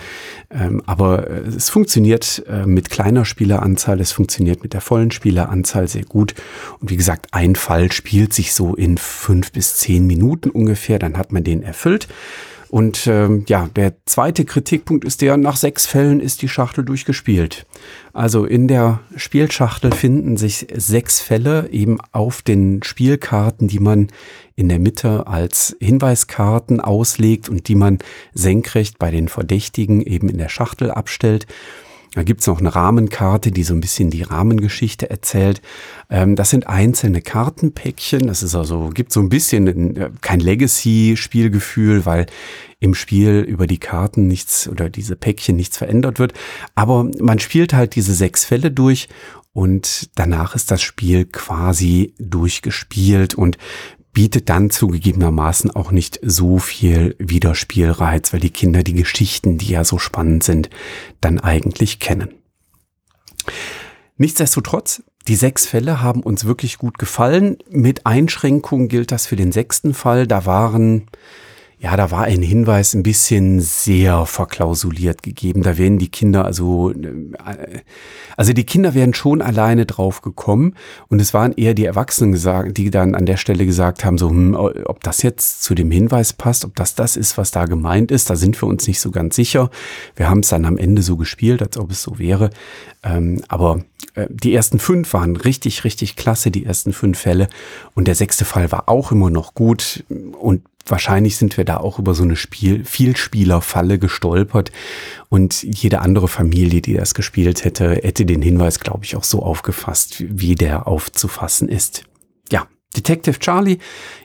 Ähm, 0.51 0.83
aber 0.87 1.31
äh, 1.31 1.43
es 1.47 1.71
funktioniert 1.71 2.43
äh, 2.49 2.67
mit 2.67 2.91
kleiner 2.91 3.25
Spieleranzahl, 3.25 4.01
es 4.01 4.11
funktioniert 4.11 4.65
mit 4.65 4.73
der 4.73 4.81
vollen 4.81 5.13
Spieleranzahl 5.13 5.87
sehr 5.87 6.05
gut. 6.05 6.35
Und 6.81 6.91
wie 6.91 6.97
gesagt, 6.97 7.29
ein 7.31 7.55
Fall 7.55 7.93
spielt 7.93 8.35
sich 8.35 8.55
so 8.55 8.75
in 8.75 8.99
fünf 8.99 9.53
bis 9.53 9.77
zehn 9.77 10.05
Minuten 10.05 10.51
ungefähr, 10.51 10.99
dann 10.99 11.17
hat 11.17 11.31
man 11.31 11.45
den 11.45 11.63
erfüllt. 11.63 12.09
Und 12.69 13.07
ähm, 13.07 13.45
ja, 13.49 13.69
der 13.77 13.95
zweite 14.07 14.45
Kritikpunkt 14.45 15.05
ist 15.05 15.23
der, 15.23 15.37
nach 15.37 15.57
sechs 15.57 15.87
Fällen 15.87 16.21
ist 16.21 16.43
die 16.43 16.49
Schachtel 16.49 16.85
durchgespielt. 16.85 17.65
Also 18.13 18.45
in 18.45 18.67
der 18.67 19.01
Spielschachtel 19.15 19.93
finden 19.93 20.37
sich 20.37 20.67
sechs 20.75 21.21
Fälle 21.21 21.69
eben 21.71 21.99
auf 22.13 22.43
den 22.43 22.83
Spielkarten, 22.83 23.69
die 23.69 23.79
man 23.79 24.09
in 24.57 24.69
der 24.69 24.79
Mitte 24.79 25.27
als 25.27 25.77
Hinweiskarten 25.81 26.81
auslegt 26.81 27.49
und 27.49 27.69
die 27.69 27.75
man 27.75 27.99
senkrecht 28.33 28.99
bei 28.99 29.11
den 29.11 29.29
Verdächtigen 29.29 30.01
eben 30.01 30.29
in 30.29 30.39
der 30.39 30.49
Schachtel 30.49 30.91
abstellt. 30.91 31.47
Da 32.17 32.23
gibt's 32.23 32.47
noch 32.47 32.61
eine 32.61 32.75
Rahmenkarte, 32.75 33.53
die 33.53 33.63
so 33.63 33.75
ein 33.75 33.83
bisschen 33.83 34.09
die 34.09 34.23
Rahmengeschichte 34.23 35.11
erzählt. 35.11 35.61
Ähm, 36.09 36.35
das 36.35 36.49
sind 36.49 36.67
einzelne 36.67 37.21
Kartenpäckchen. 37.21 38.27
Das 38.27 38.43
ist 38.43 38.55
also, 38.55 38.89
gibt 38.89 39.13
so 39.13 39.21
ein 39.21 39.29
bisschen 39.29 39.97
äh, 39.97 40.11
kein 40.23 40.41
Legacy-Spielgefühl, 40.41 42.07
weil 42.07 42.25
im 42.81 42.95
Spiel 42.95 43.41
über 43.41 43.67
die 43.67 43.77
Karten 43.77 44.29
nichts 44.29 44.67
oder 44.67 44.89
diese 44.89 45.15
Päckchen 45.15 45.57
nichts 45.57 45.77
verändert 45.77 46.19
wird. 46.19 46.33
Aber 46.75 47.05
man 47.21 47.39
spielt 47.39 47.75
halt 47.75 47.97
diese 47.97 48.15
sechs 48.15 48.47
Fälle 48.47 48.71
durch 48.71 49.11
und 49.53 50.09
danach 50.15 50.55
ist 50.55 50.71
das 50.71 50.81
Spiel 50.81 51.27
quasi 51.27 52.15
durchgespielt 52.19 53.35
und 53.35 53.59
bietet 54.17 54.49
dann 54.49 54.71
zugegebenermaßen 54.71 55.73
auch 55.73 55.91
nicht 55.91 56.21
so 56.23 56.59
viel 56.59 57.15
Wiederspielreiz, 57.19 58.33
weil 58.33 58.41
die 58.41 58.49
Kinder 58.49 58.83
die 58.83 58.95
Geschichten, 58.95 59.59
die 59.59 59.69
ja 59.69 59.85
so 59.85 59.99
spannend 59.99 60.43
sind, 60.43 60.71
dann 61.21 61.39
eigentlich 61.39 62.01
kennen. 62.01 62.31
Nichtsdestotrotz, 64.17 65.03
die 65.29 65.37
sechs 65.37 65.67
Fälle 65.67 66.01
haben 66.01 66.23
uns 66.23 66.47
wirklich 66.47 66.79
gut 66.79 66.99
gefallen. 66.99 67.59
Mit 67.69 68.07
Einschränkungen 68.07 68.89
gilt 68.89 69.13
das 69.13 69.27
für 69.27 69.37
den 69.37 69.53
sechsten 69.53 69.93
Fall. 69.93 70.27
Da 70.27 70.47
waren 70.47 71.09
ja, 71.79 71.95
da 71.95 72.11
war 72.11 72.23
ein 72.23 72.41
Hinweis 72.41 72.95
ein 72.95 73.03
bisschen 73.03 73.61
sehr 73.61 74.25
verklausuliert 74.25 75.23
gegeben. 75.23 75.63
Da 75.63 75.77
werden 75.77 75.99
die 75.99 76.09
Kinder 76.09 76.47
also, 76.47 76.91
äh, 76.91 77.81
also 78.37 78.55
die 78.55 78.65
Kinder 78.65 78.95
wären 78.95 79.13
schon 79.13 79.43
alleine 79.43 79.85
drauf 79.85 80.23
gekommen 80.23 80.75
und 81.09 81.21
es 81.21 81.35
waren 81.35 81.53
eher 81.53 81.75
die 81.75 81.85
Erwachsenen 81.85 82.33
gesagt, 82.33 82.79
die 82.79 82.91
dann 82.91 83.15
an 83.15 83.27
der 83.27 83.37
Stelle 83.37 83.67
gesagt 83.67 84.07
haben, 84.07 84.17
so, 84.17 84.31
hm, 84.31 84.55
ob 84.55 85.05
das 85.05 85.23
jetzt 85.23 85.63
zu 85.63 85.75
dem 85.75 85.91
Hinweis 85.91 86.33
passt, 86.33 86.65
ob 86.65 86.75
das 86.77 86.95
das 86.95 87.15
ist, 87.15 87.37
was 87.37 87.51
da 87.51 87.67
gemeint 87.67 88.11
ist, 88.11 88.31
da 88.31 88.37
sind 88.37 88.61
wir 88.61 88.69
uns 88.69 88.87
nicht 88.89 89.01
so 89.01 89.11
ganz 89.11 89.37
sicher. 89.37 89.71
Wir 90.17 90.31
haben 90.31 90.41
es 90.41 90.49
dann 90.49 90.65
am 90.65 90.79
Ende 90.79 91.03
so 91.03 91.19
gespielt, 91.19 91.61
als 91.61 91.77
ob 91.77 91.91
es 91.91 92.03
so 92.03 92.19
wäre. 92.19 92.51
Ähm, 93.03 93.43
aber 93.49 93.83
äh, 94.15 94.27
die 94.31 94.55
ersten 94.55 94.79
fünf 94.79 95.13
waren 95.13 95.37
richtig, 95.37 95.85
richtig 95.85 96.17
klasse, 96.17 96.51
die 96.51 96.65
ersten 96.65 96.95
fünf 96.95 97.19
Fälle. 97.19 97.49
Und 97.95 98.09
der 98.09 98.15
sechste 98.15 98.47
Fall 98.47 98.73
war 98.73 98.89
auch 98.89 99.13
immer 99.13 99.29
noch 99.29 99.53
gut 99.53 100.05
und 100.41 100.63
wahrscheinlich 100.87 101.37
sind 101.37 101.57
wir 101.57 101.65
da 101.65 101.79
auch 101.79 101.99
über 101.99 102.15
so 102.15 102.23
eine 102.23 102.37
Spiel 102.37 102.85
Vielspielerfalle 102.85 103.99
gestolpert 103.99 104.73
und 105.29 105.63
jede 105.63 106.01
andere 106.01 106.29
Familie, 106.29 106.81
die 106.81 106.95
das 106.95 107.15
gespielt 107.15 107.65
hätte, 107.65 108.01
hätte 108.03 108.27
den 108.27 108.43
Hinweis, 108.43 108.81
glaube 108.81 109.05
ich, 109.05 109.17
auch 109.17 109.25
so 109.25 109.43
aufgefasst, 109.43 110.25
wie 110.27 110.55
der 110.55 110.87
aufzufassen 110.87 111.69
ist. 111.69 112.05
Detective 112.97 113.39
Charlie, 113.39 113.79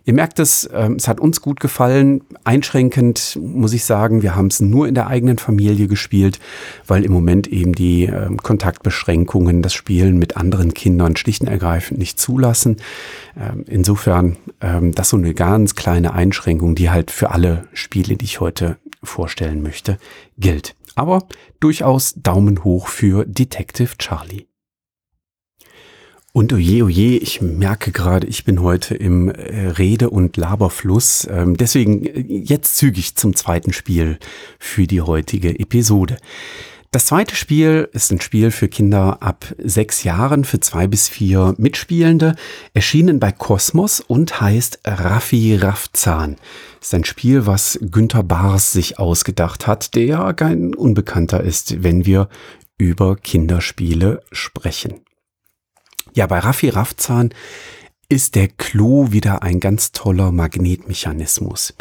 ihr 0.05 0.13
merkt 0.13 0.39
es, 0.39 0.69
ähm, 0.73 0.95
es 0.95 1.07
hat 1.07 1.19
uns 1.19 1.41
gut 1.41 1.59
gefallen. 1.59 2.21
Einschränkend 2.43 3.37
muss 3.41 3.73
ich 3.73 3.83
sagen, 3.83 4.21
wir 4.21 4.35
haben 4.35 4.47
es 4.47 4.59
nur 4.59 4.87
in 4.87 4.95
der 4.95 5.07
eigenen 5.07 5.37
Familie 5.37 5.87
gespielt, 5.87 6.39
weil 6.87 7.03
im 7.05 7.11
Moment 7.11 7.47
eben 7.47 7.73
die 7.73 8.05
ähm, 8.05 8.37
Kontaktbeschränkungen 8.37 9.61
das 9.61 9.73
Spielen 9.73 10.17
mit 10.17 10.37
anderen 10.37 10.73
Kindern 10.73 11.15
schlicht 11.15 11.41
und 11.41 11.47
ergreifend 11.47 11.99
nicht 11.99 12.19
zulassen. 12.19 12.77
Ähm, 13.39 13.65
insofern 13.67 14.37
das 14.59 15.09
so 15.09 15.17
eine 15.17 15.33
ganz 15.33 15.73
kleine 15.73 16.13
Einschränkung, 16.13 16.75
die 16.75 16.91
halt 16.91 17.09
für 17.09 17.31
alle 17.31 17.67
Spiele, 17.73 18.15
die 18.15 18.25
ich 18.25 18.39
heute 18.39 18.77
vorstellen 19.03 19.63
möchte, 19.63 19.97
gilt. 20.37 20.75
Aber 20.95 21.27
durchaus 21.59 22.13
Daumen 22.15 22.63
hoch 22.63 22.87
für 22.87 23.25
Detective 23.25 23.97
Charlie. 23.97 24.50
Und 26.33 26.53
oje, 26.53 26.85
oje, 26.85 27.17
ich 27.17 27.41
merke 27.41 27.91
gerade, 27.91 28.25
ich 28.25 28.45
bin 28.45 28.61
heute 28.61 28.95
im 28.95 29.27
äh, 29.27 29.67
Rede- 29.67 30.09
und 30.09 30.37
Laberfluss. 30.37 31.27
Ähm, 31.29 31.57
deswegen 31.57 32.05
äh, 32.05 32.21
jetzt 32.21 32.77
zügig 32.77 33.15
zum 33.15 33.35
zweiten 33.35 33.73
Spiel 33.73 34.17
für 34.57 34.87
die 34.87 35.01
heutige 35.01 35.59
Episode. 35.59 36.17
Das 36.91 37.07
zweite 37.07 37.35
Spiel 37.35 37.89
ist 37.91 38.11
ein 38.13 38.21
Spiel 38.21 38.51
für 38.51 38.69
Kinder 38.69 39.21
ab 39.21 39.45
sechs 39.57 40.05
Jahren, 40.05 40.45
für 40.45 40.61
zwei 40.61 40.87
bis 40.87 41.09
vier 41.09 41.53
Mitspielende, 41.57 42.35
erschienen 42.73 43.19
bei 43.19 43.33
Kosmos 43.33 43.99
und 43.99 44.39
heißt 44.39 44.79
Raffi 44.85 45.55
Raffzahn. 45.55 46.37
Ist 46.81 46.93
ein 46.93 47.03
Spiel, 47.03 47.45
was 47.45 47.77
Günter 47.81 48.23
Bars 48.23 48.71
sich 48.71 48.99
ausgedacht 48.99 49.67
hat, 49.67 49.95
der 49.95 50.33
kein 50.33 50.75
Unbekannter 50.75 51.43
ist, 51.43 51.83
wenn 51.83 52.05
wir 52.05 52.29
über 52.77 53.17
Kinderspiele 53.17 54.21
sprechen. 54.31 55.01
Ja, 56.13 56.27
bei 56.27 56.39
Raffi 56.39 56.69
Raffzahn 56.69 57.29
ist 58.09 58.35
der 58.35 58.49
Clou 58.49 59.11
wieder 59.13 59.41
ein 59.41 59.61
ganz 59.61 59.93
toller 59.93 60.33
Magnetmechanismus. 60.33 61.73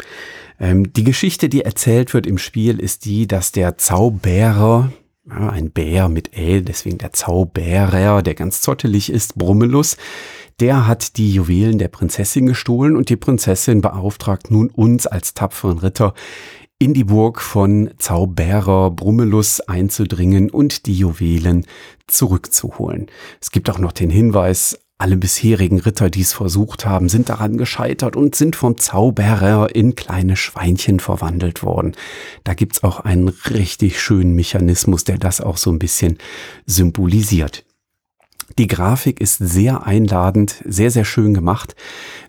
Ähm, 0.59 0.93
die 0.93 1.03
Geschichte, 1.03 1.49
die 1.49 1.63
erzählt 1.63 2.13
wird 2.13 2.25
im 2.25 2.37
Spiel, 2.37 2.79
ist 2.79 3.03
die, 3.03 3.27
dass 3.27 3.51
der 3.51 3.77
Zauberer, 3.77 4.93
ja, 5.27 5.49
ein 5.49 5.71
Bär 5.71 6.07
mit 6.07 6.37
L, 6.37 6.61
deswegen 6.61 6.97
der 6.97 7.11
Zauberer, 7.11 8.21
der 8.21 8.35
ganz 8.35 8.61
zottelig 8.61 9.11
ist, 9.11 9.35
Brummelus, 9.35 9.97
der 10.61 10.87
hat 10.87 11.17
die 11.17 11.33
Juwelen 11.33 11.79
der 11.79 11.89
Prinzessin 11.89 12.45
gestohlen 12.45 12.95
und 12.95 13.09
die 13.09 13.17
Prinzessin 13.17 13.81
beauftragt 13.81 14.51
nun 14.51 14.69
uns 14.69 15.07
als 15.07 15.33
tapferen 15.33 15.79
Ritter, 15.79 16.13
in 16.81 16.95
die 16.95 17.03
Burg 17.03 17.41
von 17.43 17.91
Zauberer 17.99 18.89
Brummelus 18.89 19.61
einzudringen 19.61 20.49
und 20.49 20.87
die 20.87 20.95
Juwelen 20.95 21.67
zurückzuholen. 22.07 23.05
Es 23.39 23.51
gibt 23.51 23.69
auch 23.69 23.77
noch 23.77 23.91
den 23.91 24.09
Hinweis, 24.09 24.79
alle 24.97 25.15
bisherigen 25.15 25.79
Ritter, 25.79 26.09
die 26.09 26.21
es 26.21 26.33
versucht 26.33 26.87
haben, 26.87 27.07
sind 27.07 27.29
daran 27.29 27.57
gescheitert 27.57 28.15
und 28.15 28.33
sind 28.33 28.55
vom 28.55 28.79
Zauberer 28.79 29.75
in 29.75 29.93
kleine 29.93 30.35
Schweinchen 30.35 30.99
verwandelt 30.99 31.61
worden. 31.61 31.91
Da 32.43 32.55
gibt's 32.55 32.83
auch 32.83 33.01
einen 33.01 33.27
richtig 33.27 34.01
schönen 34.01 34.33
Mechanismus, 34.33 35.03
der 35.03 35.19
das 35.19 35.39
auch 35.39 35.57
so 35.57 35.71
ein 35.71 35.77
bisschen 35.77 36.17
symbolisiert. 36.65 37.63
Die 38.57 38.67
Grafik 38.67 39.21
ist 39.21 39.37
sehr 39.37 39.85
einladend, 39.85 40.61
sehr, 40.65 40.91
sehr 40.91 41.05
schön 41.05 41.33
gemacht. 41.33 41.75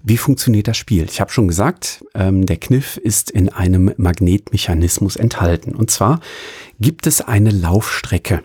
Wie 0.03 0.17
funktioniert 0.17 0.69
das 0.69 0.77
Spiel? 0.77 1.05
Ich 1.05 1.21
habe 1.21 1.33
schon 1.33 1.49
gesagt, 1.49 2.05
ähm, 2.15 2.47
der 2.47 2.57
Kniff 2.57 2.97
ist 2.97 3.31
in 3.31 3.49
einem 3.49 3.93
Magnetmechanismus 3.97 5.17
enthalten. 5.17 5.75
Und 5.75 5.91
zwar 5.91 6.21
gibt 6.81 7.07
es 7.07 7.21
eine 7.21 7.51
Laufstrecke. 7.51 8.43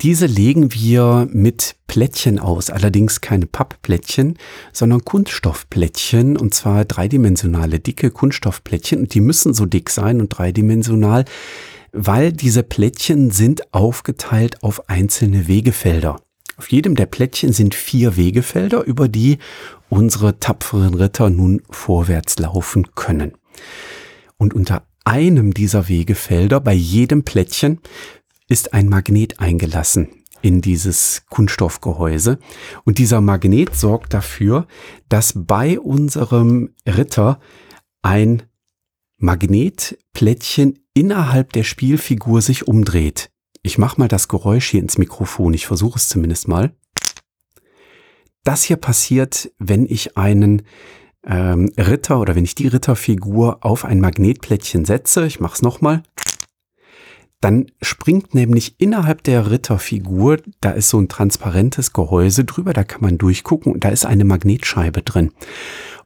Diese 0.00 0.26
legen 0.26 0.74
wir 0.74 1.28
mit 1.32 1.76
Plättchen 1.86 2.38
aus, 2.38 2.68
allerdings 2.68 3.20
keine 3.20 3.46
Pappplättchen, 3.46 4.36
sondern 4.72 5.04
Kunststoffplättchen 5.04 6.36
und 6.36 6.52
zwar 6.52 6.84
dreidimensionale 6.84 7.80
dicke 7.80 8.10
Kunststoffplättchen 8.10 9.00
und 9.00 9.14
die 9.14 9.20
müssen 9.20 9.54
so 9.54 9.64
dick 9.64 9.90
sein 9.90 10.20
und 10.20 10.28
dreidimensional, 10.28 11.24
weil 11.92 12.32
diese 12.32 12.64
Plättchen 12.64 13.30
sind 13.30 13.72
aufgeteilt 13.72 14.62
auf 14.62 14.88
einzelne 14.90 15.46
Wegefelder. 15.46 16.20
Auf 16.56 16.70
jedem 16.70 16.94
der 16.94 17.06
Plättchen 17.06 17.52
sind 17.52 17.74
vier 17.74 18.16
Wegefelder, 18.16 18.84
über 18.84 19.08
die 19.08 19.38
unsere 19.88 20.38
tapferen 20.38 20.94
Ritter 20.94 21.30
nun 21.30 21.62
vorwärts 21.70 22.38
laufen 22.38 22.94
können. 22.94 23.32
Und 24.36 24.54
unter 24.54 24.86
einem 25.04 25.54
dieser 25.54 25.88
Wegefelder, 25.88 26.60
bei 26.60 26.72
jedem 26.72 27.24
Plättchen, 27.24 27.80
ist 28.48 28.74
ein 28.74 28.88
Magnet 28.88 29.40
eingelassen 29.40 30.08
in 30.42 30.60
dieses 30.60 31.22
Kunststoffgehäuse. 31.30 32.38
Und 32.84 32.98
dieser 32.98 33.20
Magnet 33.20 33.74
sorgt 33.74 34.12
dafür, 34.12 34.66
dass 35.08 35.32
bei 35.34 35.80
unserem 35.80 36.74
Ritter 36.86 37.40
ein 38.02 38.42
Magnetplättchen 39.16 40.78
innerhalb 40.92 41.52
der 41.54 41.64
Spielfigur 41.64 42.42
sich 42.42 42.68
umdreht. 42.68 43.30
Ich 43.66 43.78
mache 43.78 43.98
mal 43.98 44.08
das 44.08 44.28
Geräusch 44.28 44.68
hier 44.68 44.80
ins 44.82 44.98
Mikrofon. 44.98 45.54
Ich 45.54 45.66
versuche 45.66 45.98
es 45.98 46.08
zumindest 46.08 46.48
mal. 46.48 46.74
Das 48.44 48.62
hier 48.62 48.76
passiert, 48.76 49.50
wenn 49.58 49.86
ich 49.86 50.18
einen 50.18 50.62
ähm, 51.26 51.72
Ritter 51.78 52.20
oder 52.20 52.34
wenn 52.34 52.44
ich 52.44 52.54
die 52.54 52.68
Ritterfigur 52.68 53.64
auf 53.64 53.86
ein 53.86 54.00
Magnetplättchen 54.00 54.84
setze. 54.84 55.24
Ich 55.24 55.40
mache 55.40 55.54
es 55.54 55.62
nochmal. 55.62 56.02
Dann 57.40 57.70
springt 57.80 58.34
nämlich 58.34 58.74
innerhalb 58.78 59.22
der 59.22 59.50
Ritterfigur, 59.50 60.42
da 60.60 60.70
ist 60.70 60.90
so 60.90 60.98
ein 60.98 61.08
transparentes 61.08 61.94
Gehäuse 61.94 62.44
drüber, 62.44 62.74
da 62.74 62.84
kann 62.84 63.00
man 63.00 63.16
durchgucken 63.16 63.72
und 63.72 63.84
da 63.84 63.88
ist 63.88 64.04
eine 64.04 64.24
Magnetscheibe 64.24 65.02
drin. 65.02 65.32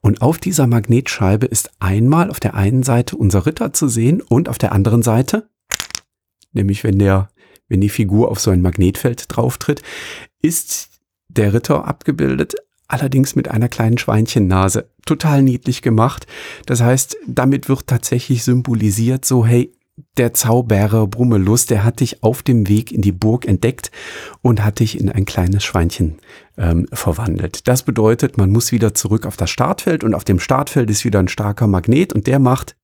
Und 0.01 0.23
auf 0.23 0.39
dieser 0.39 0.69
Magnetscheibe 0.69 1.47
ist 1.47 1.73
einmal 1.81 2.31
auf 2.31 2.39
der 2.39 2.55
einen 2.55 2.85
Seite 2.85 3.17
unser 3.17 3.47
Ritter 3.47 3.73
zu 3.73 3.89
sehen 3.89 4.21
und 4.21 4.49
auf 4.49 4.59
der 4.59 4.71
anderen 4.71 5.03
Seite, 5.03 5.49
nämlich 6.53 6.85
wenn 6.85 7.01
der 7.01 7.31
wenn 7.69 7.81
die 7.81 7.89
Figur 7.89 8.31
auf 8.31 8.41
so 8.41 8.51
ein 8.51 8.63
Magnetfeld 8.63 9.25
drauftritt, 9.29 9.83
ist 10.43 10.89
der 11.29 11.53
Ritter 11.53 11.87
abgebildet, 11.87 12.55
allerdings 12.87 13.37
mit 13.37 13.49
einer 13.49 13.69
kleinen 13.69 13.99
Schweinchennase. 13.99 14.91
Total 15.05 15.43
niedlich 15.43 15.83
gemacht. 15.83 16.27
Das 16.67 16.81
heißt, 16.81 17.17
damit 17.27 17.69
wird 17.69 17.87
tatsächlich 17.87 18.45
symbolisiert, 18.45 19.25
so 19.25 19.47
hey, 19.47 19.73
der 20.17 20.33
Zauberer 20.33 21.07
Brummelus, 21.07 21.67
der 21.67 21.85
hat 21.85 22.01
dich 22.01 22.23
auf 22.23 22.43
dem 22.43 22.69
Weg 22.69 22.93
in 22.93 23.03
die 23.03 23.13
Burg 23.13 23.47
entdeckt 23.47 23.91
und 24.43 24.65
hat 24.65 24.79
dich 24.79 24.99
in 24.99 25.11
ein 25.11 25.25
kleines 25.25 25.65
Schweinchen 25.65 26.19
ähm, 26.57 26.87
verwandelt. 26.93 27.67
Das 27.67 27.83
bedeutet, 27.83 28.39
man 28.39 28.51
muss 28.51 28.73
wieder 28.73 28.95
zurück 28.95 29.27
auf 29.27 29.37
das 29.37 29.51
Startfeld 29.51 30.05
und 30.05 30.15
auf 30.15 30.25
dem 30.25 30.39
Startfeld 30.39 30.91
ist 30.91 31.05
wieder 31.05 31.19
ein 31.19 31.29
starker 31.29 31.67
Magnet 31.67 32.13
und 32.13 32.27
der 32.27 32.39
macht 32.39 32.77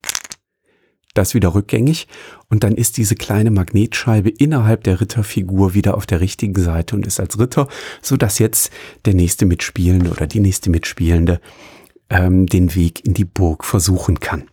das 1.15 1.33
wieder 1.33 1.55
rückgängig 1.55 2.07
und 2.49 2.63
dann 2.63 2.75
ist 2.75 2.97
diese 2.97 3.15
kleine 3.15 3.51
Magnetscheibe 3.51 4.29
innerhalb 4.29 4.83
der 4.83 5.01
Ritterfigur 5.01 5.73
wieder 5.73 5.95
auf 5.95 6.05
der 6.05 6.21
richtigen 6.21 6.61
Seite 6.61 6.95
und 6.95 7.07
ist 7.07 7.19
als 7.19 7.39
Ritter, 7.39 7.67
so 8.01 8.17
dass 8.17 8.39
jetzt 8.39 8.71
der 9.05 9.15
nächste 9.15 9.45
Mitspielende 9.45 10.11
oder 10.11 10.27
die 10.27 10.39
nächste 10.39 10.69
Mitspielende 10.69 11.41
ähm, 12.09 12.45
den 12.45 12.75
Weg 12.75 13.05
in 13.05 13.13
die 13.13 13.25
Burg 13.25 13.65
versuchen 13.65 14.19
kann. 14.19 14.43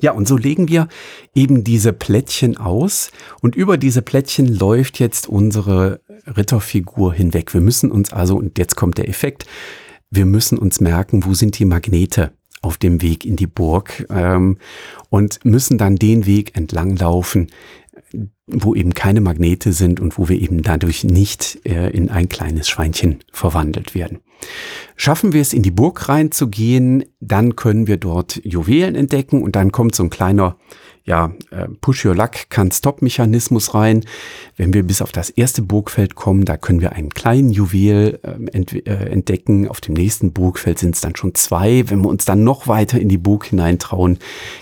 Ja, 0.00 0.12
und 0.12 0.26
so 0.26 0.36
legen 0.36 0.68
wir 0.68 0.88
eben 1.34 1.64
diese 1.64 1.92
Plättchen 1.92 2.56
aus 2.56 3.10
und 3.40 3.54
über 3.54 3.76
diese 3.76 4.02
Plättchen 4.02 4.46
läuft 4.46 4.98
jetzt 4.98 5.28
unsere 5.28 6.00
Ritterfigur 6.26 7.12
hinweg. 7.12 7.52
Wir 7.52 7.60
müssen 7.60 7.90
uns 7.90 8.12
also, 8.12 8.36
und 8.36 8.58
jetzt 8.58 8.74
kommt 8.74 8.98
der 8.98 9.08
Effekt, 9.08 9.46
wir 10.10 10.26
müssen 10.26 10.58
uns 10.58 10.80
merken, 10.80 11.24
wo 11.24 11.34
sind 11.34 11.58
die 11.58 11.64
Magnete 11.64 12.32
auf 12.62 12.78
dem 12.78 13.02
Weg 13.02 13.26
in 13.26 13.36
die 13.36 13.46
Burg 13.46 14.06
ähm, 14.08 14.56
und 15.10 15.44
müssen 15.44 15.78
dann 15.78 15.96
den 15.96 16.26
Weg 16.26 16.56
entlang 16.56 16.96
laufen, 16.96 17.48
wo 18.46 18.74
eben 18.74 18.94
keine 18.94 19.20
Magnete 19.20 19.72
sind 19.72 20.00
und 20.00 20.18
wo 20.18 20.28
wir 20.28 20.40
eben 20.40 20.62
dadurch 20.62 21.04
nicht 21.04 21.60
äh, 21.64 21.90
in 21.90 22.08
ein 22.08 22.28
kleines 22.28 22.68
Schweinchen 22.68 23.20
verwandelt 23.32 23.94
werden. 23.94 24.20
Schaffen 24.96 25.32
wir 25.32 25.40
es 25.40 25.52
in 25.52 25.62
die 25.62 25.70
Burg 25.70 26.08
reinzugehen, 26.08 27.04
dann 27.20 27.56
können 27.56 27.86
wir 27.86 27.96
dort 27.96 28.40
Juwelen 28.44 28.94
entdecken 28.94 29.42
und 29.42 29.56
dann 29.56 29.72
kommt 29.72 29.94
so 29.94 30.02
ein 30.02 30.10
kleiner 30.10 30.56
ja, 31.04 31.32
äh, 31.50 31.66
Push-Your-Luck-Can-Stop-Mechanismus 31.80 33.74
rein. 33.74 34.04
Wenn 34.56 34.72
wir 34.72 34.84
bis 34.84 35.02
auf 35.02 35.10
das 35.10 35.30
erste 35.30 35.62
Burgfeld 35.62 36.14
kommen, 36.14 36.44
da 36.44 36.56
können 36.56 36.80
wir 36.80 36.92
einen 36.92 37.10
kleinen 37.10 37.50
Juwel 37.50 38.20
ähm, 38.22 38.48
äh, 38.48 38.90
entdecken. 38.90 39.68
Auf 39.68 39.80
dem 39.80 39.94
nächsten 39.94 40.32
Burgfeld 40.32 40.78
sind 40.78 40.94
es 40.94 41.00
dann 41.00 41.16
schon 41.16 41.34
zwei. 41.34 41.90
Wenn 41.90 42.02
wir 42.02 42.08
uns 42.08 42.24
dann 42.24 42.44
noch 42.44 42.68
weiter 42.68 43.00
in 43.00 43.08
die 43.08 43.18
Burg 43.18 43.46
hineintrauen, 43.46 44.18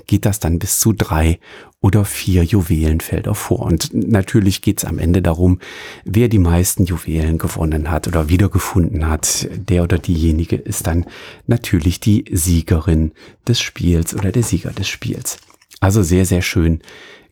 geht 0.07 0.25
das 0.25 0.41
dann 0.41 0.59
bis 0.59 0.81
zu 0.81 0.93
drei 0.93 1.39
oder 1.83 2.05
vier 2.05 2.43
Juwelenfelder 2.43 3.35
vor. 3.35 3.61
Und 3.61 3.93
natürlich 3.93 4.63
geht 4.63 4.79
es 4.79 4.85
am 4.85 4.99
Ende 4.99 5.23
darum, 5.23 5.59
wer 6.05 6.29
die 6.29 6.39
meisten 6.39 6.85
Juwelen 6.85 7.39
gewonnen 7.39 7.91
hat 7.91 8.07
oder 8.07 8.29
wiedergefunden 8.29 9.09
hat. 9.09 9.49
Der 9.53 9.83
oder 9.83 9.99
diejenige 9.99 10.57
ist 10.57 10.87
dann 10.87 11.07
natürlich 11.47 12.01
die 12.01 12.25
Siegerin 12.31 13.13
des 13.49 13.61
Spiels 13.61 14.15
oder 14.15 14.31
der 14.31 14.43
Sieger 14.43 14.71
des 14.71 14.89
Spiels. 14.89 15.39
Also 15.81 16.03
sehr, 16.03 16.25
sehr 16.25 16.43
schön 16.43 16.81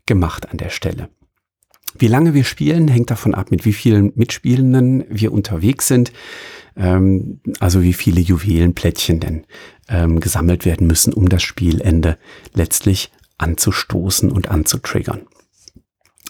gemacht 0.07 0.50
an 0.50 0.57
der 0.57 0.71
Stelle. 0.71 1.09
Wie 1.99 2.07
lange 2.07 2.35
wir 2.35 2.45
spielen, 2.45 2.88
hängt 2.88 3.11
davon 3.11 3.35
ab, 3.35 3.50
mit 3.50 3.64
wie 3.64 3.73
vielen 3.73 4.12
Mitspielenden 4.14 5.05
wir 5.09 5.33
unterwegs 5.33 5.88
sind. 5.88 6.12
Ähm, 6.76 7.40
also 7.61 7.83
wie 7.83 7.93
viele 7.93 8.21
Juwelenplättchen 8.21 9.21
denn 9.21 9.45
ähm, 9.88 10.21
gesammelt 10.21 10.64
werden 10.64 10.87
müssen, 10.87 11.12
um 11.12 11.28
das 11.28 11.43
Spielende 11.43 12.19
letztlich 12.55 13.11
anzustoßen 13.38 14.31
und 14.31 14.50
anzutriggern. 14.50 15.23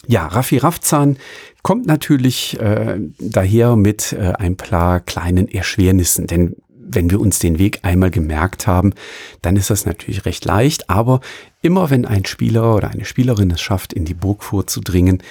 Ja, 0.07 0.27
Raffi 0.27 0.57
Raffzahn 0.57 1.17
kommt 1.61 1.85
natürlich 1.85 2.59
äh, 2.59 2.99
daher 3.19 3.75
mit 3.75 4.13
äh, 4.13 4.33
ein 4.37 4.55
paar 4.55 5.01
kleinen 5.01 5.47
Erschwernissen, 5.47 6.25
denn 6.25 6.55
wenn 6.89 7.09
wir 7.09 7.19
uns 7.19 7.39
den 7.39 7.59
Weg 7.59 7.79
einmal 7.83 8.11
gemerkt 8.11 8.67
haben, 8.67 8.93
dann 9.41 9.55
ist 9.55 9.69
das 9.69 9.85
natürlich 9.85 10.25
recht 10.25 10.45
leicht. 10.45 10.89
Aber 10.89 11.21
immer 11.61 11.89
wenn 11.89 12.05
ein 12.05 12.25
Spieler 12.25 12.75
oder 12.75 12.89
eine 12.89 13.05
Spielerin 13.05 13.51
es 13.51 13.61
schafft, 13.61 13.93
in 13.93 14.05
die 14.05 14.13
Burg 14.13 14.43
vorzudringen, 14.43 15.23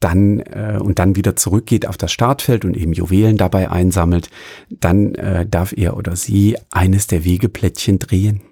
dann 0.00 0.40
äh, 0.40 0.78
und 0.80 0.98
dann 0.98 1.16
wieder 1.16 1.36
zurückgeht 1.36 1.86
auf 1.86 1.96
das 1.96 2.12
Startfeld 2.12 2.64
und 2.64 2.76
eben 2.76 2.92
Juwelen 2.92 3.36
dabei 3.36 3.70
einsammelt, 3.70 4.30
dann 4.68 5.14
äh, 5.14 5.46
darf 5.46 5.72
er 5.76 5.96
oder 5.96 6.16
sie 6.16 6.56
eines 6.70 7.06
der 7.06 7.24
Wegeplättchen 7.24 7.98
drehen. 7.98 8.42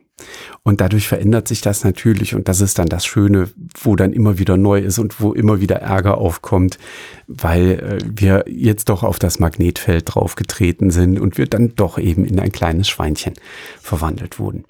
Und 0.62 0.80
dadurch 0.80 1.08
verändert 1.08 1.48
sich 1.48 1.60
das 1.60 1.84
natürlich 1.84 2.34
und 2.34 2.48
das 2.48 2.60
ist 2.60 2.78
dann 2.78 2.88
das 2.88 3.04
Schöne, 3.04 3.50
wo 3.80 3.96
dann 3.96 4.12
immer 4.12 4.38
wieder 4.38 4.56
neu 4.56 4.80
ist 4.80 4.98
und 4.98 5.20
wo 5.20 5.32
immer 5.32 5.60
wieder 5.60 5.76
Ärger 5.76 6.18
aufkommt, 6.18 6.78
weil 7.26 7.70
äh, 7.70 7.98
wir 8.04 8.44
jetzt 8.48 8.88
doch 8.88 9.02
auf 9.02 9.18
das 9.18 9.38
Magnetfeld 9.38 10.04
draufgetreten 10.06 10.90
sind 10.90 11.20
und 11.20 11.38
wir 11.38 11.46
dann 11.46 11.74
doch 11.74 11.98
eben 11.98 12.24
in 12.24 12.40
ein 12.40 12.52
kleines 12.52 12.88
Schweinchen 12.88 13.34
verwandelt 13.80 14.38
wurden. 14.38 14.64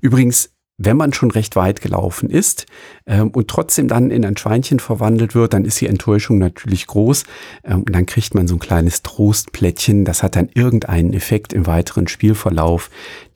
Übrigens, 0.00 0.50
wenn 0.78 0.96
man 0.96 1.12
schon 1.12 1.32
recht 1.32 1.56
weit 1.56 1.80
gelaufen 1.80 2.30
ist 2.30 2.66
ähm, 3.04 3.30
und 3.30 3.48
trotzdem 3.48 3.88
dann 3.88 4.12
in 4.12 4.24
ein 4.24 4.36
Schweinchen 4.36 4.78
verwandelt 4.78 5.34
wird, 5.34 5.52
dann 5.52 5.64
ist 5.64 5.80
die 5.80 5.88
Enttäuschung 5.88 6.38
natürlich 6.38 6.86
groß 6.86 7.24
ähm, 7.64 7.82
und 7.82 7.92
dann 7.92 8.06
kriegt 8.06 8.34
man 8.34 8.46
so 8.46 8.54
ein 8.54 8.60
kleines 8.60 9.02
Trostplättchen. 9.02 10.04
Das 10.04 10.22
hat 10.22 10.36
dann 10.36 10.48
irgendeinen 10.54 11.12
Effekt 11.12 11.52
im 11.52 11.66
weiteren 11.66 12.06
Spielverlauf, 12.06 12.90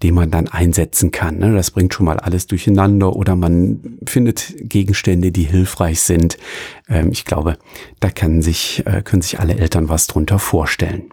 den 0.05 0.15
man 0.15 0.31
dann 0.31 0.47
einsetzen 0.49 1.11
kann. 1.11 1.39
Ne? 1.39 1.53
Das 1.53 1.73
bringt 1.73 1.93
schon 1.93 2.07
mal 2.07 2.21
alles 2.21 2.47
durcheinander 2.47 3.15
oder 3.17 3.35
man 3.35 3.99
findet 4.07 4.55
Gegenstände, 4.59 5.33
die 5.33 5.45
hilfreich 5.45 6.01
sind. 6.01 6.39
Ähm, 6.89 7.11
ich 7.11 7.25
glaube, 7.25 7.59
da 7.99 8.11
kann 8.11 8.41
sich, 8.41 8.85
äh, 8.87 9.03
können 9.03 9.23
sich 9.23 9.41
alle 9.41 9.57
Eltern 9.57 9.89
was 9.89 10.07
drunter 10.07 10.39
vorstellen. 10.39 11.11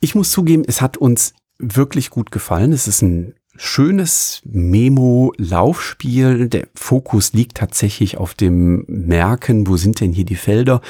Ich 0.00 0.16
muss 0.16 0.32
zugeben, 0.32 0.64
es 0.66 0.80
hat 0.80 0.96
uns 0.96 1.32
wirklich 1.58 2.10
gut 2.10 2.32
gefallen. 2.32 2.72
Es 2.72 2.88
ist 2.88 3.02
ein 3.02 3.34
schönes 3.56 4.42
Memo-Laufspiel. 4.44 6.48
Der 6.48 6.68
Fokus 6.74 7.32
liegt 7.32 7.58
tatsächlich 7.58 8.16
auf 8.16 8.34
dem 8.34 8.84
Merken, 8.86 9.66
wo 9.66 9.76
sind 9.76 10.00
denn 10.00 10.12
hier 10.12 10.24
die 10.24 10.36
Felder. 10.36 10.80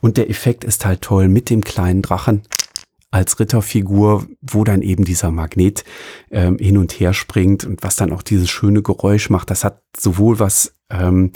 Und 0.00 0.16
der 0.16 0.30
Effekt 0.30 0.64
ist 0.64 0.84
halt 0.84 1.02
toll 1.02 1.28
mit 1.28 1.50
dem 1.50 1.62
kleinen 1.62 2.02
Drachen 2.02 2.42
als 3.10 3.38
Ritterfigur, 3.38 4.26
wo 4.40 4.64
dann 4.64 4.82
eben 4.82 5.04
dieser 5.04 5.30
Magnet 5.30 5.84
ähm, 6.30 6.56
hin 6.58 6.78
und 6.78 6.92
her 6.92 7.12
springt 7.12 7.64
und 7.64 7.82
was 7.82 7.96
dann 7.96 8.12
auch 8.12 8.22
dieses 8.22 8.50
schöne 8.50 8.82
Geräusch 8.82 9.28
macht. 9.28 9.50
Das 9.50 9.64
hat 9.64 9.82
sowohl 9.96 10.38
was 10.38 10.74
ähm, 10.92 11.32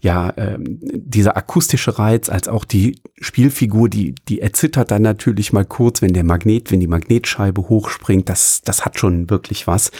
ja, 0.00 0.32
ähm, 0.36 0.78
dieser 0.80 1.36
akustische 1.36 1.98
Reiz, 1.98 2.28
als 2.28 2.48
auch 2.48 2.64
die 2.64 3.00
Spielfigur, 3.20 3.88
die, 3.88 4.14
die 4.28 4.40
erzittert 4.40 4.90
dann 4.90 5.02
natürlich 5.02 5.52
mal 5.52 5.64
kurz, 5.64 6.02
wenn 6.02 6.12
der 6.12 6.24
Magnet, 6.24 6.70
wenn 6.70 6.80
die 6.80 6.86
Magnetscheibe 6.86 7.68
hochspringt, 7.68 8.28
das, 8.28 8.62
das 8.62 8.84
hat 8.84 8.98
schon 8.98 9.30
wirklich 9.30 9.66
was, 9.66 9.90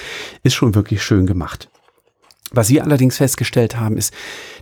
ist 0.43 0.55
schon 0.55 0.75
wirklich 0.75 1.03
schön 1.03 1.27
gemacht. 1.27 1.71
Was 2.53 2.71
wir 2.71 2.85
allerdings 2.85 3.17
festgestellt 3.17 3.79
haben, 3.79 3.97
ist, 3.97 4.14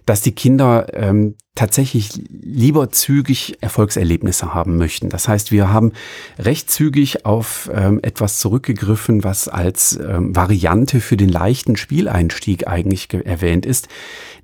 dass 0.07 0.23
die 0.23 0.33
Kinder 0.33 0.87
ähm, 0.95 1.37
tatsächlich 1.55 2.11
lieber 2.31 2.91
zügig 2.91 3.59
Erfolgserlebnisse 3.61 4.55
haben 4.55 4.79
möchten. 4.79 5.11
Das 5.11 5.29
heißt, 5.29 5.53
wir 5.53 5.71
haben 5.71 5.93
recht 6.39 6.71
zügig 6.71 7.27
auf 7.27 7.71
ähm, 7.75 8.01
etwas 8.03 8.39
zurückgegriffen, 8.39 9.23
was 9.23 9.49
als 9.49 9.99
ähm, 10.03 10.35
Variante 10.35 11.01
für 11.01 11.19
den 11.19 11.29
leichten 11.29 11.77
Spieleinstieg 11.77 12.67
eigentlich 12.67 13.13
erwähnt 13.13 13.67
ist, 13.67 13.89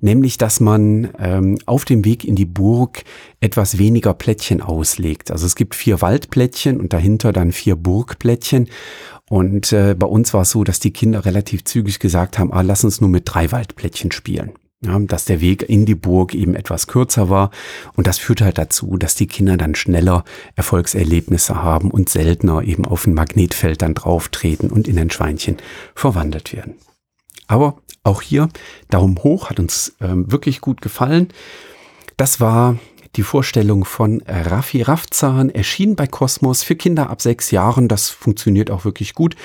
nämlich 0.01 0.37
dass 0.37 0.59
man 0.59 1.09
ähm, 1.17 1.57
auf 1.65 1.83
dem 1.83 2.05
Weg 2.05 2.25
in 2.25 2.35
die 2.35 2.45
Burg 2.45 3.03
etwas 3.41 3.79
weniger 3.79 4.13
Plättchen 4.13 4.61
auslegt. 4.61 5.31
Also 5.31 5.47
es 5.47 5.55
gibt 5.55 5.73
vier 5.73 6.01
Waldplättchen 6.01 6.79
und 6.79 6.93
dahinter 6.93 7.33
dann 7.33 7.51
vier 7.51 7.75
Burgplättchen. 7.75 8.69
Und 9.29 9.73
äh, 9.73 9.95
bei 9.97 10.07
uns 10.07 10.33
war 10.33 10.41
es 10.41 10.51
so, 10.51 10.63
dass 10.63 10.79
die 10.79 10.91
Kinder 10.91 11.25
relativ 11.25 11.63
zügig 11.63 11.99
gesagt 11.99 12.37
haben, 12.37 12.53
ah, 12.53 12.61
lass 12.61 12.83
uns 12.83 13.01
nur 13.01 13.09
mit 13.09 13.23
drei 13.25 13.51
Waldplättchen 13.51 14.11
spielen. 14.11 14.51
Ja, 14.81 14.97
dass 14.97 15.25
der 15.25 15.41
Weg 15.41 15.63
in 15.63 15.85
die 15.85 15.95
Burg 15.95 16.33
eben 16.33 16.55
etwas 16.55 16.87
kürzer 16.87 17.29
war. 17.29 17.51
Und 17.95 18.07
das 18.07 18.17
führt 18.17 18.39
halt 18.39 18.57
dazu, 18.57 18.95
dass 18.95 19.13
die 19.13 19.27
Kinder 19.27 19.57
dann 19.57 19.75
schneller 19.75 20.23
Erfolgserlebnisse 20.55 21.61
haben 21.61 21.91
und 21.91 22.07
seltener 22.07 22.63
eben 22.63 22.85
auf 22.85 23.05
ein 23.05 23.13
Magnetfeld 23.13 23.81
dann 23.81 23.93
drauftreten 23.93 24.69
und 24.69 24.87
in 24.87 24.97
ein 24.97 25.09
Schweinchen 25.09 25.57
verwandelt 25.95 26.53
werden. 26.53 26.75
Aber 27.47 27.81
auch 28.03 28.21
hier 28.21 28.47
Daumen 28.89 29.17
hoch, 29.21 29.49
hat 29.49 29.59
uns 29.59 29.95
ähm, 29.99 30.31
wirklich 30.31 30.61
gut 30.61 30.81
gefallen. 30.81 31.27
Das 32.15 32.39
war 32.39 32.77
die 33.15 33.23
Vorstellung 33.23 33.85
von 33.85 34.21
Raffi 34.27 34.81
Raffzahn 34.81 35.49
erschien 35.49 35.95
bei 35.95 36.07
Kosmos 36.07 36.63
für 36.63 36.75
Kinder 36.75 37.09
ab 37.09 37.21
sechs 37.21 37.51
Jahren. 37.51 37.87
Das 37.87 38.09
funktioniert 38.09 38.69
auch 38.69 38.85
wirklich 38.85 39.15
gut. 39.15 39.35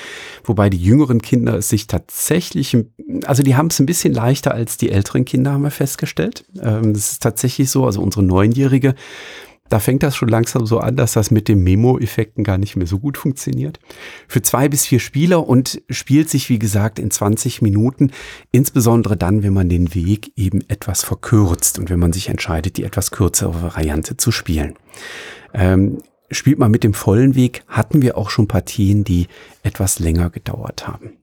Wobei 0.43 0.69
die 0.69 0.81
jüngeren 0.81 1.21
Kinder 1.21 1.55
es 1.55 1.69
sich 1.69 1.87
tatsächlich, 1.87 2.77
also 3.25 3.41
die 3.41 3.55
haben 3.55 3.67
es 3.67 3.79
ein 3.79 3.85
bisschen 3.85 4.13
leichter 4.13 4.53
als 4.53 4.77
die 4.77 4.91
älteren 4.91 5.25
Kinder, 5.25 5.53
haben 5.53 5.63
wir 5.63 5.71
festgestellt. 5.71 6.45
Ähm, 6.61 6.93
das 6.93 7.13
ist 7.13 7.23
tatsächlich 7.23 7.69
so. 7.69 7.85
Also 7.85 8.01
unsere 8.01 8.23
Neunjährige 8.23 8.95
da 9.69 9.79
fängt 9.79 10.03
das 10.03 10.15
schon 10.15 10.29
langsam 10.29 10.65
so 10.65 10.79
an, 10.79 10.95
dass 10.95 11.13
das 11.13 11.31
mit 11.31 11.47
den 11.47 11.63
Memo-Effekten 11.63 12.43
gar 12.43 12.57
nicht 12.57 12.75
mehr 12.75 12.85
so 12.85 12.99
gut 12.99 13.17
funktioniert. 13.17 13.79
Für 14.27 14.41
zwei 14.41 14.69
bis 14.69 14.85
vier 14.85 14.99
Spieler 14.99 15.47
und 15.47 15.81
spielt 15.89 16.29
sich, 16.29 16.49
wie 16.49 16.59
gesagt, 16.59 16.99
in 16.99 17.09
20 17.09 17.63
Minuten, 17.63 18.11
insbesondere 18.51 19.17
dann, 19.17 19.41
wenn 19.41 19.53
man 19.53 19.69
den 19.69 19.95
Weg 19.95 20.31
eben 20.35 20.61
etwas 20.67 21.03
verkürzt 21.03 21.79
und 21.79 21.89
wenn 21.89 21.99
man 21.99 22.13
sich 22.13 22.29
entscheidet, 22.29 22.77
die 22.77 22.83
etwas 22.83 23.09
kürzere 23.09 23.63
Variante 23.63 24.17
zu 24.17 24.31
spielen. 24.31 24.75
Ähm, 25.53 25.97
spielt 26.29 26.59
man 26.59 26.71
mit 26.71 26.83
dem 26.83 26.93
vollen 26.93 27.33
Weg, 27.33 27.63
hatten 27.67 28.01
wir 28.01 28.17
auch 28.17 28.29
schon 28.29 28.47
Partien, 28.47 29.03
die 29.03 29.27
etwas 29.63 29.99
länger 29.99 30.29
gedauert 30.29 30.87
haben. 30.87 31.17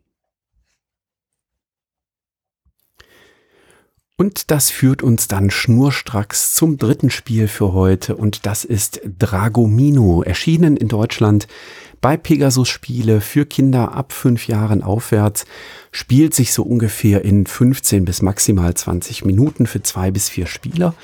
Und 4.22 4.52
das 4.52 4.70
führt 4.70 5.02
uns 5.02 5.26
dann 5.26 5.50
schnurstracks 5.50 6.54
zum 6.54 6.78
dritten 6.78 7.10
Spiel 7.10 7.48
für 7.48 7.72
heute. 7.72 8.14
Und 8.14 8.46
das 8.46 8.64
ist 8.64 9.00
Dragomino, 9.18 10.22
erschienen 10.22 10.76
in 10.76 10.86
Deutschland 10.86 11.48
bei 12.00 12.16
Pegasus 12.16 12.68
Spiele 12.68 13.20
für 13.20 13.46
Kinder 13.46 13.96
ab 13.96 14.12
fünf 14.12 14.46
Jahren 14.46 14.84
aufwärts, 14.84 15.44
spielt 15.90 16.34
sich 16.34 16.52
so 16.52 16.62
ungefähr 16.62 17.24
in 17.24 17.46
15 17.46 18.04
bis 18.04 18.22
maximal 18.22 18.72
20 18.72 19.24
Minuten 19.24 19.66
für 19.66 19.82
zwei 19.82 20.12
bis 20.12 20.28
vier 20.28 20.46
Spieler. 20.46 20.94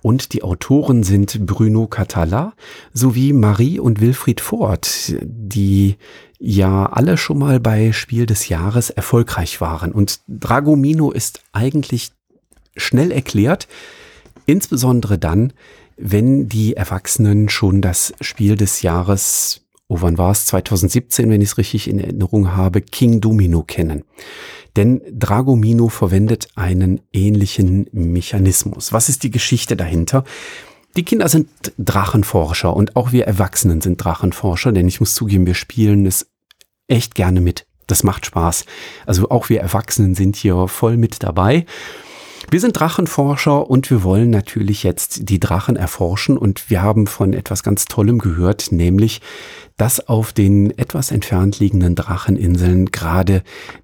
Und 0.00 0.32
die 0.32 0.42
Autoren 0.42 1.02
sind 1.02 1.44
Bruno 1.44 1.86
Catala 1.86 2.54
sowie 2.94 3.34
Marie 3.34 3.78
und 3.78 4.00
Wilfried 4.00 4.40
Ford, 4.40 5.14
die 5.20 5.96
ja 6.38 6.86
alle 6.86 7.18
schon 7.18 7.38
mal 7.38 7.60
bei 7.60 7.92
Spiel 7.92 8.24
des 8.24 8.48
Jahres 8.48 8.88
erfolgreich 8.88 9.60
waren. 9.60 9.92
Und 9.92 10.20
Dragomino 10.28 11.10
ist 11.10 11.42
eigentlich 11.52 12.12
schnell 12.76 13.10
erklärt, 13.10 13.68
insbesondere 14.46 15.18
dann, 15.18 15.52
wenn 15.96 16.48
die 16.48 16.76
Erwachsenen 16.76 17.48
schon 17.48 17.80
das 17.80 18.14
Spiel 18.20 18.56
des 18.56 18.82
Jahres, 18.82 19.62
oh 19.88 19.98
wann 20.00 20.18
war 20.18 20.32
es, 20.32 20.46
2017, 20.46 21.30
wenn 21.30 21.40
ich 21.40 21.50
es 21.50 21.58
richtig 21.58 21.88
in 21.88 22.00
Erinnerung 22.00 22.54
habe, 22.56 22.80
King 22.80 23.20
Domino 23.20 23.62
kennen. 23.62 24.04
Denn 24.76 25.02
Dragomino 25.12 25.88
verwendet 25.88 26.48
einen 26.56 27.00
ähnlichen 27.12 27.88
Mechanismus. 27.92 28.92
Was 28.92 29.08
ist 29.08 29.22
die 29.22 29.30
Geschichte 29.30 29.76
dahinter? 29.76 30.24
Die 30.96 31.04
Kinder 31.04 31.28
sind 31.28 31.48
Drachenforscher 31.78 32.74
und 32.74 32.96
auch 32.96 33.12
wir 33.12 33.26
Erwachsenen 33.26 33.80
sind 33.80 34.02
Drachenforscher, 34.02 34.72
denn 34.72 34.88
ich 34.88 35.00
muss 35.00 35.14
zugeben, 35.14 35.46
wir 35.46 35.54
spielen 35.54 36.06
es 36.06 36.30
echt 36.88 37.14
gerne 37.14 37.40
mit. 37.40 37.66
Das 37.86 38.02
macht 38.02 38.26
Spaß. 38.26 38.64
Also 39.06 39.28
auch 39.30 39.48
wir 39.48 39.60
Erwachsenen 39.60 40.14
sind 40.14 40.36
hier 40.36 40.68
voll 40.68 40.96
mit 40.96 41.22
dabei. 41.22 41.66
Wir 42.50 42.60
sind 42.60 42.78
Drachenforscher 42.78 43.68
und 43.68 43.90
wir 43.90 44.02
wollen 44.02 44.30
natürlich 44.30 44.82
jetzt 44.82 45.28
die 45.28 45.40
Drachen 45.40 45.76
erforschen 45.76 46.38
und 46.38 46.70
wir 46.70 46.82
haben 46.82 47.06
von 47.06 47.32
etwas 47.32 47.62
ganz 47.62 47.86
Tollem 47.86 48.18
gehört, 48.18 48.70
nämlich, 48.70 49.20
dass 49.76 50.06
auf 50.08 50.32
den 50.32 50.70
etwas 50.78 51.10
entfernt 51.10 51.58
liegenden 51.58 51.94
Dracheninseln 51.94 52.92
gerade 52.92 53.42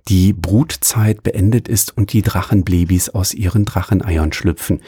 die 0.08 0.32
Brutzeit 0.32 1.22
beendet 1.22 1.68
ist 1.68 1.96
und 1.96 2.12
die 2.12 2.22
Drachenblabys 2.22 3.08
aus 3.10 3.34
ihren 3.34 3.64
Dracheneiern 3.64 4.32
schlüpfen. 4.32 4.80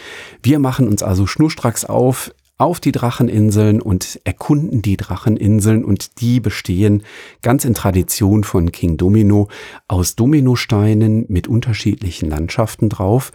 Wir 0.42 0.58
machen 0.58 0.86
uns 0.86 1.02
also 1.02 1.26
schnurstracks 1.26 1.84
auf, 1.84 2.32
auf 2.62 2.78
die 2.78 2.92
Dracheninseln 2.92 3.82
und 3.82 4.20
erkunden 4.24 4.82
die 4.82 4.96
Dracheninseln 4.96 5.84
und 5.84 6.20
die 6.20 6.38
bestehen 6.38 7.02
ganz 7.42 7.64
in 7.64 7.74
Tradition 7.74 8.44
von 8.44 8.70
King 8.70 8.96
Domino 8.96 9.48
aus 9.88 10.14
Dominosteinen 10.14 11.26
mit 11.28 11.48
unterschiedlichen 11.48 12.30
Landschaften 12.30 12.88
drauf. 12.88 13.32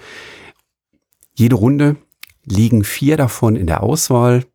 Jede 1.33 1.55
Runde 1.55 1.97
liegen 2.45 2.85
vier 2.85 3.17
davon 3.17 3.57
in 3.57 3.67
der 3.67 3.83
Auswahl. 3.83 4.45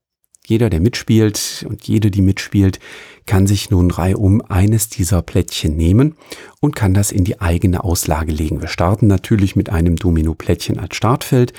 Jeder, 0.44 0.70
der 0.70 0.80
mitspielt 0.80 1.66
und 1.68 1.87
jede, 1.87 2.11
die 2.11 2.22
mitspielt, 2.22 2.80
kann 3.26 3.46
sich 3.46 3.70
nun 3.70 3.90
reihum 3.90 4.40
eines 4.40 4.88
dieser 4.88 5.22
Plättchen 5.22 5.76
nehmen 5.76 6.16
und 6.61 6.74
kann 6.74 6.94
das 6.94 7.12
in 7.12 7.24
die 7.24 7.40
eigene 7.40 7.85
Auslage 7.85 8.32
legen. 8.32 8.61
Wir 8.61 8.68
starten 8.68 9.06
natürlich 9.06 9.54
mit 9.54 9.70
einem 9.70 9.96
Domino-Plättchen 9.96 10.80
als 10.80 10.96
Startfeld, 10.96 11.52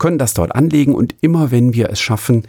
können 0.00 0.18
das 0.18 0.34
dort 0.34 0.56
anlegen 0.56 0.94
und 0.96 1.14
immer 1.20 1.52
wenn 1.52 1.72
wir 1.72 1.90
es 1.90 2.00
schaffen, 2.00 2.42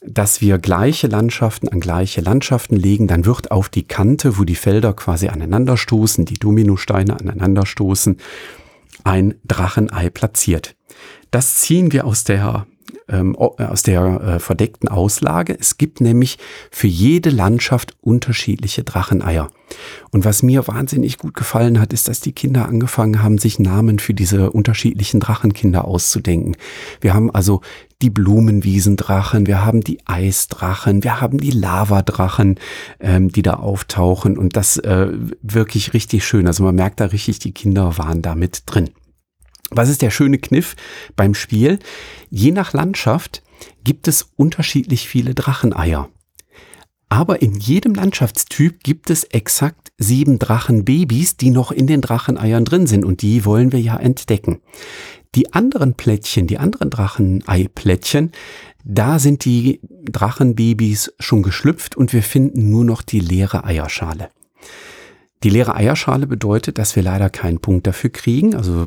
dass 0.00 0.40
wir 0.40 0.58
gleiche 0.58 1.06
Landschaften 1.06 1.68
an 1.68 1.80
gleiche 1.80 2.22
Landschaften 2.22 2.76
legen, 2.76 3.06
dann 3.06 3.26
wird 3.26 3.50
auf 3.50 3.68
die 3.68 3.84
Kante, 3.84 4.38
wo 4.38 4.44
die 4.44 4.54
Felder 4.54 4.94
quasi 4.94 5.28
aneinanderstoßen, 5.28 6.24
die 6.24 6.38
Dominosteine 6.38 7.20
aneinanderstoßen, 7.20 8.16
ein 9.04 9.34
Drachenei 9.44 10.08
platziert. 10.08 10.74
Das 11.30 11.56
ziehen 11.56 11.92
wir 11.92 12.06
aus 12.06 12.24
der 12.24 12.66
ähm, 13.08 13.36
aus 13.36 13.82
der 13.82 14.20
äh, 14.20 14.38
verdeckten 14.38 14.88
Auslage. 14.88 15.56
Es 15.58 15.78
gibt 15.78 16.00
nämlich 16.00 16.38
für 16.70 16.86
jede 16.86 17.30
Landschaft 17.30 17.96
unterschiedliche 18.00 18.84
Dracheneier. 18.84 19.50
Und 20.10 20.24
was 20.24 20.42
mir 20.42 20.66
wahnsinnig 20.68 21.18
gut 21.18 21.34
gefallen 21.34 21.80
hat, 21.80 21.92
ist, 21.92 22.08
dass 22.08 22.20
die 22.20 22.32
Kinder 22.32 22.68
angefangen 22.68 23.22
haben, 23.22 23.38
sich 23.38 23.58
Namen 23.58 23.98
für 23.98 24.14
diese 24.14 24.50
unterschiedlichen 24.50 25.20
Drachenkinder 25.20 25.86
auszudenken. 25.86 26.56
Wir 27.00 27.14
haben 27.14 27.30
also 27.30 27.62
die 28.02 28.10
Blumenwiesendrachen, 28.10 29.46
wir 29.46 29.64
haben 29.64 29.80
die 29.80 30.00
Eisdrachen, 30.06 31.04
wir 31.04 31.20
haben 31.20 31.38
die 31.38 31.52
Lavadrachen, 31.52 32.58
ähm, 33.00 33.30
die 33.30 33.42
da 33.42 33.54
auftauchen 33.54 34.36
und 34.36 34.56
das 34.56 34.76
äh, 34.78 35.08
wirklich 35.40 35.94
richtig 35.94 36.24
schön. 36.24 36.46
Also 36.46 36.64
man 36.64 36.74
merkt 36.74 37.00
da 37.00 37.06
richtig, 37.06 37.38
die 37.38 37.52
Kinder 37.52 37.96
waren 37.98 38.20
da 38.20 38.34
mit 38.34 38.64
drin. 38.66 38.90
Was 39.74 39.88
ist 39.88 40.02
der 40.02 40.10
schöne 40.10 40.38
Kniff 40.38 40.76
beim 41.16 41.34
Spiel? 41.34 41.78
Je 42.30 42.52
nach 42.52 42.72
Landschaft 42.72 43.42
gibt 43.84 44.06
es 44.06 44.30
unterschiedlich 44.36 45.08
viele 45.08 45.34
Dracheneier. 45.34 46.08
Aber 47.08 47.42
in 47.42 47.54
jedem 47.58 47.94
Landschaftstyp 47.94 48.82
gibt 48.82 49.10
es 49.10 49.24
exakt 49.24 49.92
sieben 49.98 50.38
Drachenbabys, 50.38 51.36
die 51.36 51.50
noch 51.50 51.70
in 51.70 51.86
den 51.86 52.00
Dracheneiern 52.00 52.64
drin 52.64 52.86
sind 52.86 53.04
und 53.04 53.22
die 53.22 53.44
wollen 53.44 53.72
wir 53.72 53.80
ja 53.80 53.96
entdecken. 53.96 54.60
Die 55.34 55.52
anderen 55.54 55.94
Plättchen, 55.94 56.46
die 56.46 56.58
anderen 56.58 56.90
Dracheneiplättchen, 56.90 58.32
da 58.84 59.18
sind 59.18 59.44
die 59.44 59.80
Drachenbabys 60.04 61.12
schon 61.18 61.42
geschlüpft 61.42 61.96
und 61.96 62.12
wir 62.12 62.22
finden 62.22 62.70
nur 62.70 62.84
noch 62.84 63.02
die 63.02 63.20
leere 63.20 63.64
Eierschale. 63.64 64.30
Die 65.42 65.50
leere 65.50 65.74
Eierschale 65.74 66.26
bedeutet, 66.26 66.78
dass 66.78 66.94
wir 66.94 67.02
leider 67.02 67.30
keinen 67.30 67.58
Punkt 67.58 67.86
dafür 67.86 68.10
kriegen. 68.10 68.54
Also 68.54 68.86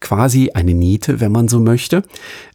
quasi 0.00 0.50
eine 0.54 0.74
Niete, 0.74 1.20
wenn 1.20 1.32
man 1.32 1.48
so 1.48 1.60
möchte. 1.60 2.02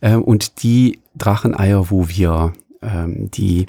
Ähm, 0.01 0.21
und 0.21 0.63
die 0.63 0.99
Dracheneier, 1.15 1.89
wo 1.89 2.09
wir 2.09 2.53
ähm, 2.81 3.29
die 3.31 3.67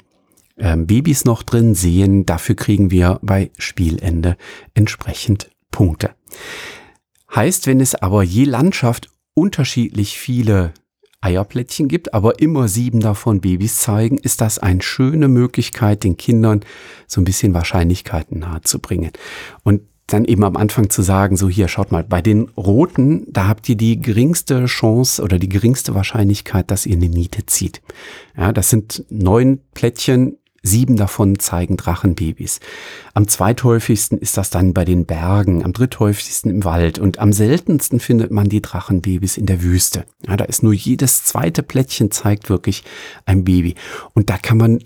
ähm, 0.57 0.85
Babys 0.85 1.25
noch 1.25 1.43
drin 1.43 1.75
sehen, 1.75 2.25
dafür 2.25 2.55
kriegen 2.55 2.91
wir 2.91 3.19
bei 3.21 3.51
Spielende 3.57 4.37
entsprechend 4.73 5.49
Punkte. 5.71 6.11
Heißt, 7.33 7.65
wenn 7.67 7.79
es 7.79 7.95
aber 7.95 8.23
je 8.23 8.45
Landschaft 8.45 9.09
unterschiedlich 9.33 10.17
viele 10.19 10.73
Eierplättchen 11.23 11.87
gibt, 11.87 12.13
aber 12.13 12.39
immer 12.39 12.67
sieben 12.67 12.99
davon 12.99 13.41
Babys 13.41 13.79
zeigen, 13.79 14.17
ist 14.17 14.41
das 14.41 14.59
eine 14.59 14.81
schöne 14.81 15.27
Möglichkeit, 15.27 16.03
den 16.03 16.17
Kindern 16.17 16.61
so 17.07 17.21
ein 17.21 17.23
bisschen 17.23 17.53
Wahrscheinlichkeiten 17.53 18.39
nahezubringen. 18.39 19.11
Und 19.63 19.81
dann 20.07 20.25
eben 20.25 20.43
am 20.43 20.57
Anfang 20.57 20.89
zu 20.89 21.01
sagen, 21.01 21.37
so 21.37 21.49
hier, 21.49 21.67
schaut 21.67 21.91
mal, 21.91 22.03
bei 22.03 22.21
den 22.21 22.49
Roten, 22.57 23.25
da 23.31 23.47
habt 23.47 23.67
ihr 23.69 23.75
die 23.75 24.01
geringste 24.01 24.65
Chance 24.65 25.23
oder 25.23 25.39
die 25.39 25.49
geringste 25.49 25.95
Wahrscheinlichkeit, 25.95 26.69
dass 26.71 26.85
ihr 26.85 26.97
eine 26.97 27.09
Niete 27.09 27.45
zieht. 27.45 27.81
Ja, 28.37 28.51
das 28.51 28.69
sind 28.69 29.05
neun 29.09 29.61
Plättchen 29.73 30.37
Sieben 30.65 30.95
davon 30.95 31.39
zeigen 31.39 31.75
Drachenbabys. 31.75 32.61
Am 33.13 33.27
zweithäufigsten 33.27 34.17
ist 34.17 34.37
das 34.37 34.49
dann 34.49 34.73
bei 34.73 34.85
den 34.85 35.05
Bergen, 35.05 35.63
am 35.63 35.73
dritthäufigsten 35.73 36.49
im 36.49 36.63
Wald 36.63 36.99
und 36.99 37.19
am 37.19 37.33
seltensten 37.33 37.99
findet 37.99 38.31
man 38.31 38.47
die 38.47 38.61
Drachenbabys 38.61 39.35
in 39.35 39.45
der 39.45 39.61
Wüste. 39.61 40.05
Ja, 40.25 40.37
da 40.37 40.45
ist 40.45 40.63
nur 40.63 40.73
jedes 40.73 41.25
zweite 41.25 41.63
Plättchen 41.63 42.11
zeigt 42.11 42.49
wirklich 42.49 42.85
ein 43.25 43.43
Baby. 43.43 43.75
Und 44.13 44.29
da 44.29 44.37
kann 44.37 44.57
man 44.57 44.79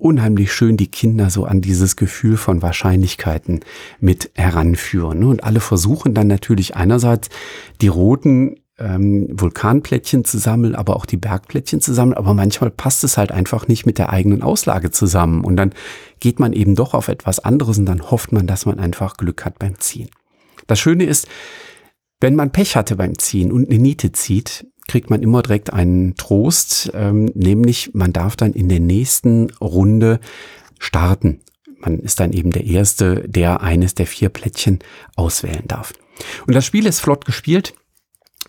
unheimlich 0.00 0.52
schön 0.52 0.76
die 0.76 0.90
Kinder 0.90 1.30
so 1.30 1.44
an 1.44 1.60
dieses 1.60 1.94
Gefühl 1.94 2.36
von 2.36 2.62
Wahrscheinlichkeiten 2.62 3.60
mit 4.00 4.30
heranführen. 4.34 5.22
Und 5.24 5.44
alle 5.44 5.60
versuchen 5.60 6.14
dann 6.14 6.26
natürlich 6.26 6.74
einerseits 6.74 7.28
die 7.80 7.88
roten 7.88 8.59
ähm, 8.80 9.28
Vulkanplättchen 9.30 10.24
zu 10.24 10.38
sammeln, 10.38 10.74
aber 10.74 10.96
auch 10.96 11.06
die 11.06 11.16
Bergplättchen 11.16 11.80
zu 11.80 11.92
sammeln. 11.92 12.16
Aber 12.16 12.34
manchmal 12.34 12.70
passt 12.70 13.04
es 13.04 13.16
halt 13.16 13.32
einfach 13.32 13.68
nicht 13.68 13.86
mit 13.86 13.98
der 13.98 14.10
eigenen 14.10 14.42
Auslage 14.42 14.90
zusammen. 14.90 15.44
Und 15.44 15.56
dann 15.56 15.72
geht 16.18 16.40
man 16.40 16.52
eben 16.52 16.74
doch 16.74 16.94
auf 16.94 17.08
etwas 17.08 17.38
anderes 17.38 17.78
und 17.78 17.86
dann 17.86 18.10
hofft 18.10 18.32
man, 18.32 18.46
dass 18.46 18.66
man 18.66 18.78
einfach 18.78 19.16
Glück 19.16 19.44
hat 19.44 19.58
beim 19.58 19.78
Ziehen. 19.78 20.08
Das 20.66 20.78
Schöne 20.78 21.04
ist, 21.04 21.28
wenn 22.20 22.36
man 22.36 22.52
Pech 22.52 22.76
hatte 22.76 22.96
beim 22.96 23.18
Ziehen 23.18 23.52
und 23.52 23.68
eine 23.68 23.78
Niete 23.78 24.12
zieht, 24.12 24.66
kriegt 24.88 25.08
man 25.08 25.22
immer 25.22 25.42
direkt 25.42 25.72
einen 25.72 26.16
Trost, 26.16 26.90
ähm, 26.94 27.30
nämlich 27.34 27.90
man 27.94 28.12
darf 28.12 28.36
dann 28.36 28.52
in 28.52 28.68
der 28.68 28.80
nächsten 28.80 29.50
Runde 29.60 30.20
starten. 30.78 31.40
Man 31.78 32.00
ist 32.00 32.20
dann 32.20 32.32
eben 32.32 32.50
der 32.50 32.64
Erste, 32.64 33.26
der 33.26 33.62
eines 33.62 33.94
der 33.94 34.06
vier 34.06 34.28
Plättchen 34.28 34.80
auswählen 35.16 35.64
darf. 35.66 35.92
Und 36.46 36.54
das 36.54 36.66
Spiel 36.66 36.86
ist 36.86 37.00
flott 37.00 37.24
gespielt 37.24 37.74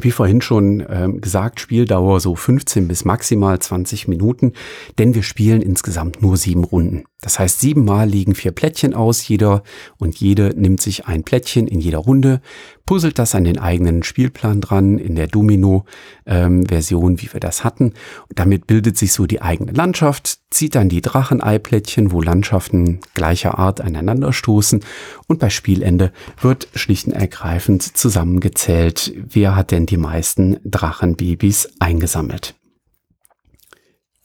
wie 0.03 0.11
vorhin 0.11 0.41
schon 0.41 0.85
ähm, 0.89 1.21
gesagt, 1.21 1.59
Spieldauer 1.59 2.19
so 2.19 2.35
15 2.35 2.87
bis 2.87 3.05
maximal 3.05 3.59
20 3.59 4.07
Minuten, 4.07 4.53
denn 4.97 5.15
wir 5.15 5.23
spielen 5.23 5.61
insgesamt 5.61 6.21
nur 6.21 6.37
sieben 6.37 6.63
Runden. 6.63 7.03
Das 7.21 7.39
heißt, 7.39 7.59
siebenmal 7.59 8.09
liegen 8.09 8.35
vier 8.35 8.51
Plättchen 8.51 8.93
aus, 8.93 9.27
jeder 9.27 9.63
und 9.97 10.17
jede 10.17 10.53
nimmt 10.55 10.81
sich 10.81 11.05
ein 11.05 11.23
Plättchen 11.23 11.67
in 11.67 11.79
jeder 11.79 11.99
Runde, 11.99 12.41
puzzelt 12.85 13.19
das 13.19 13.35
an 13.35 13.43
den 13.43 13.57
eigenen 13.57 14.03
Spielplan 14.03 14.61
dran, 14.61 14.97
in 14.97 15.15
der 15.15 15.27
Domino-Version, 15.27 17.11
ähm, 17.11 17.21
wie 17.21 17.33
wir 17.33 17.39
das 17.39 17.63
hatten. 17.63 17.93
Und 18.29 18.39
damit 18.39 18.67
bildet 18.67 18.97
sich 18.97 19.13
so 19.13 19.25
die 19.25 19.41
eigene 19.41 19.71
Landschaft, 19.71 20.39
zieht 20.49 20.75
dann 20.75 20.89
die 20.89 21.01
Dracheneiplättchen, 21.01 22.11
wo 22.11 22.21
Landschaften 22.21 22.99
gleicher 23.13 23.57
Art 23.57 23.81
aneinanderstoßen. 23.81 24.83
Und 25.27 25.39
bei 25.39 25.49
Spielende 25.49 26.11
wird 26.39 26.67
schlicht 26.75 27.07
und 27.07 27.13
ergreifend 27.13 27.83
zusammengezählt, 27.97 29.13
wer 29.15 29.55
hat 29.55 29.71
denn 29.71 29.85
die 29.85 29.97
meisten 29.97 30.57
Drachenbabys 30.63 31.69
eingesammelt. 31.79 32.55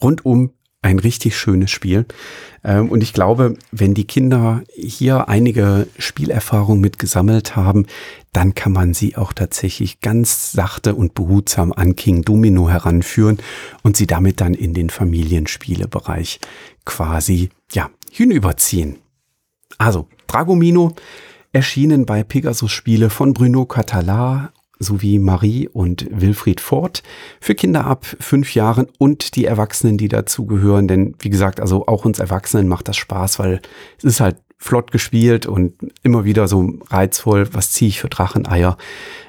Rundum 0.03 0.51
ein 0.87 0.99
richtig 1.01 1.37
schönes 1.37 1.71
Spiel. 1.71 2.07
Ähm, 2.65 2.89
und 2.91 3.03
ich 3.03 3.13
glaube, 3.13 3.57
wenn 3.73 3.93
die 3.93 4.07
Kinder 4.07 4.63
hier 4.75 5.29
einige 5.29 5.89
Spielerfahrungen 5.99 6.81
mit 6.81 6.99
gesammelt 6.99 7.57
haben, 7.57 7.87
dann 8.33 8.55
kann 8.55 8.73
man 8.73 8.95
sie 8.95 9.17
auch 9.17 9.33
tatsächlich 9.33 10.01
ganz 10.01 10.53
sachte 10.53 10.95
und 10.95 11.15
behutsam 11.15 11.73
an 11.73 11.97
King 11.97 12.23
Domino 12.23 12.69
heranführen 12.69 13.39
und 13.83 13.97
sie 13.97 14.07
damit 14.07 14.41
dann 14.41 14.55
in 14.55 14.75
den 14.75 14.91
Familienspielebereich 14.91 16.39
quasi, 16.85 17.51
ja, 17.73 17.91
hinüberziehen. 18.11 18.97
Also, 19.79 20.07
Dragomino 20.29 20.95
erschienen 21.53 22.07
bei 22.07 22.23
Pegasus 22.23 22.71
Spiele 22.71 23.11
von 23.11 23.33
Bruno 23.33 23.63
Català 23.63 24.51
sowie 24.79 25.19
Marie 25.19 25.69
und 25.69 26.07
Wilfried 26.11 26.61
Ford 26.61 27.03
für 27.41 27.55
Kinder 27.55 27.85
ab 27.85 28.05
fünf 28.21 28.55
Jahren 28.55 28.87
und 28.99 29.37
die 29.37 29.45
Erwachsenen, 29.45 29.99
die 29.99 30.09
dazugehören. 30.09 30.89
Denn 30.89 31.15
wie 31.19 31.31
gesagt, 31.31 31.61
also 31.61 31.87
auch 31.87 32.05
uns 32.05 32.19
Erwachsenen 32.19 32.69
macht 32.69 32.89
das 32.89 32.97
Spaß, 32.97 33.39
weil 33.39 33.61
es 33.99 34.05
ist 34.05 34.21
halt 34.21 34.37
flott 34.59 34.91
gespielt 34.91 35.47
und 35.47 35.75
immer 36.03 36.25
wieder 36.25 36.49
so 36.49 36.75
reizvoll. 36.89 37.49
Was 37.53 37.73
ziehe 37.73 37.89
ich 37.89 38.01
für 38.01 38.09
Dracheneier? 38.09 38.79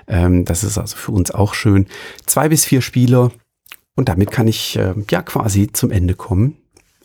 Ähm, 0.07 0.45
das 0.45 0.63
ist 0.63 0.77
also 0.77 0.95
für 0.95 1.11
uns 1.11 1.31
auch 1.31 1.53
schön. 1.53 1.87
Zwei 2.25 2.49
bis 2.49 2.65
vier 2.65 2.81
Spieler 2.81 3.31
und 3.95 4.09
damit 4.09 4.31
kann 4.31 4.47
ich 4.47 4.77
äh, 4.77 4.93
ja 5.09 5.21
quasi 5.21 5.71
zum 5.71 5.91
Ende 5.91 6.13
kommen 6.13 6.57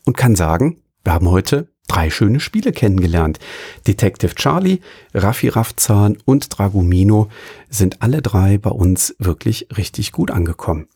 und 0.05 0.17
kann 0.17 0.37
sagen, 0.37 0.83
wir 1.05 1.15
haben 1.15 1.29
heute 1.29 1.72
drei 1.89 2.11
schöne 2.11 2.41
Spiele 2.41 2.73
kennengelernt. 2.73 3.39
Detective 3.87 4.35
Charlie, 4.35 4.81
Raffi 5.15 5.49
Raffzahn 5.49 6.19
und 6.25 6.57
Dragomino 6.57 7.29
sind 7.69 8.03
alle 8.03 8.23
drei 8.23 8.59
bei 8.59 8.71
uns 8.71 9.15
wirklich 9.19 9.69
richtig 9.77 10.13
gut 10.13 10.31
angekommen. 10.31 10.87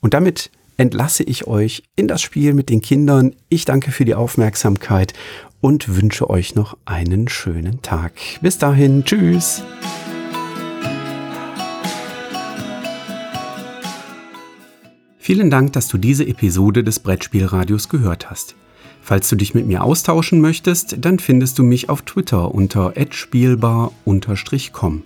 Und 0.00 0.14
damit 0.14 0.50
entlasse 0.76 1.22
ich 1.22 1.46
euch 1.46 1.82
in 1.96 2.08
das 2.08 2.22
Spiel 2.22 2.54
mit 2.54 2.68
den 2.68 2.80
Kindern. 2.82 3.34
Ich 3.48 3.64
danke 3.64 3.90
für 3.90 4.04
die 4.04 4.14
Aufmerksamkeit 4.14 5.12
und 5.60 5.96
wünsche 5.96 6.28
euch 6.28 6.54
noch 6.54 6.76
einen 6.84 7.28
schönen 7.28 7.80
Tag. 7.82 8.12
Bis 8.40 8.58
dahin, 8.58 9.04
tschüss. 9.04 9.62
Vielen 15.18 15.48
Dank, 15.48 15.72
dass 15.72 15.88
du 15.88 15.96
diese 15.96 16.26
Episode 16.26 16.84
des 16.84 17.00
Brettspielradios 17.00 17.88
gehört 17.88 18.28
hast. 18.28 18.56
Falls 19.06 19.28
du 19.28 19.36
dich 19.36 19.52
mit 19.52 19.66
mir 19.66 19.84
austauschen 19.84 20.40
möchtest, 20.40 20.96
dann 21.04 21.18
findest 21.18 21.58
du 21.58 21.62
mich 21.62 21.90
auf 21.90 22.00
Twitter 22.00 22.54
unter 22.54 22.94
@spielbar_com. 23.10 25.02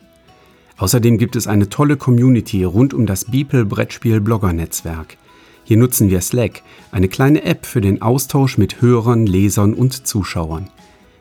Außerdem 0.76 1.18
gibt 1.18 1.34
es 1.34 1.48
eine 1.48 1.68
tolle 1.68 1.96
Community 1.96 2.62
rund 2.62 2.94
um 2.94 3.06
das 3.06 3.24
Beeple 3.24 3.64
Brettspiel 3.64 4.20
Blogger 4.20 4.52
Netzwerk. 4.52 5.16
Hier 5.64 5.78
nutzen 5.78 6.10
wir 6.10 6.20
Slack, 6.20 6.62
eine 6.92 7.08
kleine 7.08 7.42
App 7.42 7.66
für 7.66 7.80
den 7.80 8.00
Austausch 8.00 8.56
mit 8.56 8.80
Hörern, 8.80 9.26
Lesern 9.26 9.74
und 9.74 10.06
Zuschauern. 10.06 10.70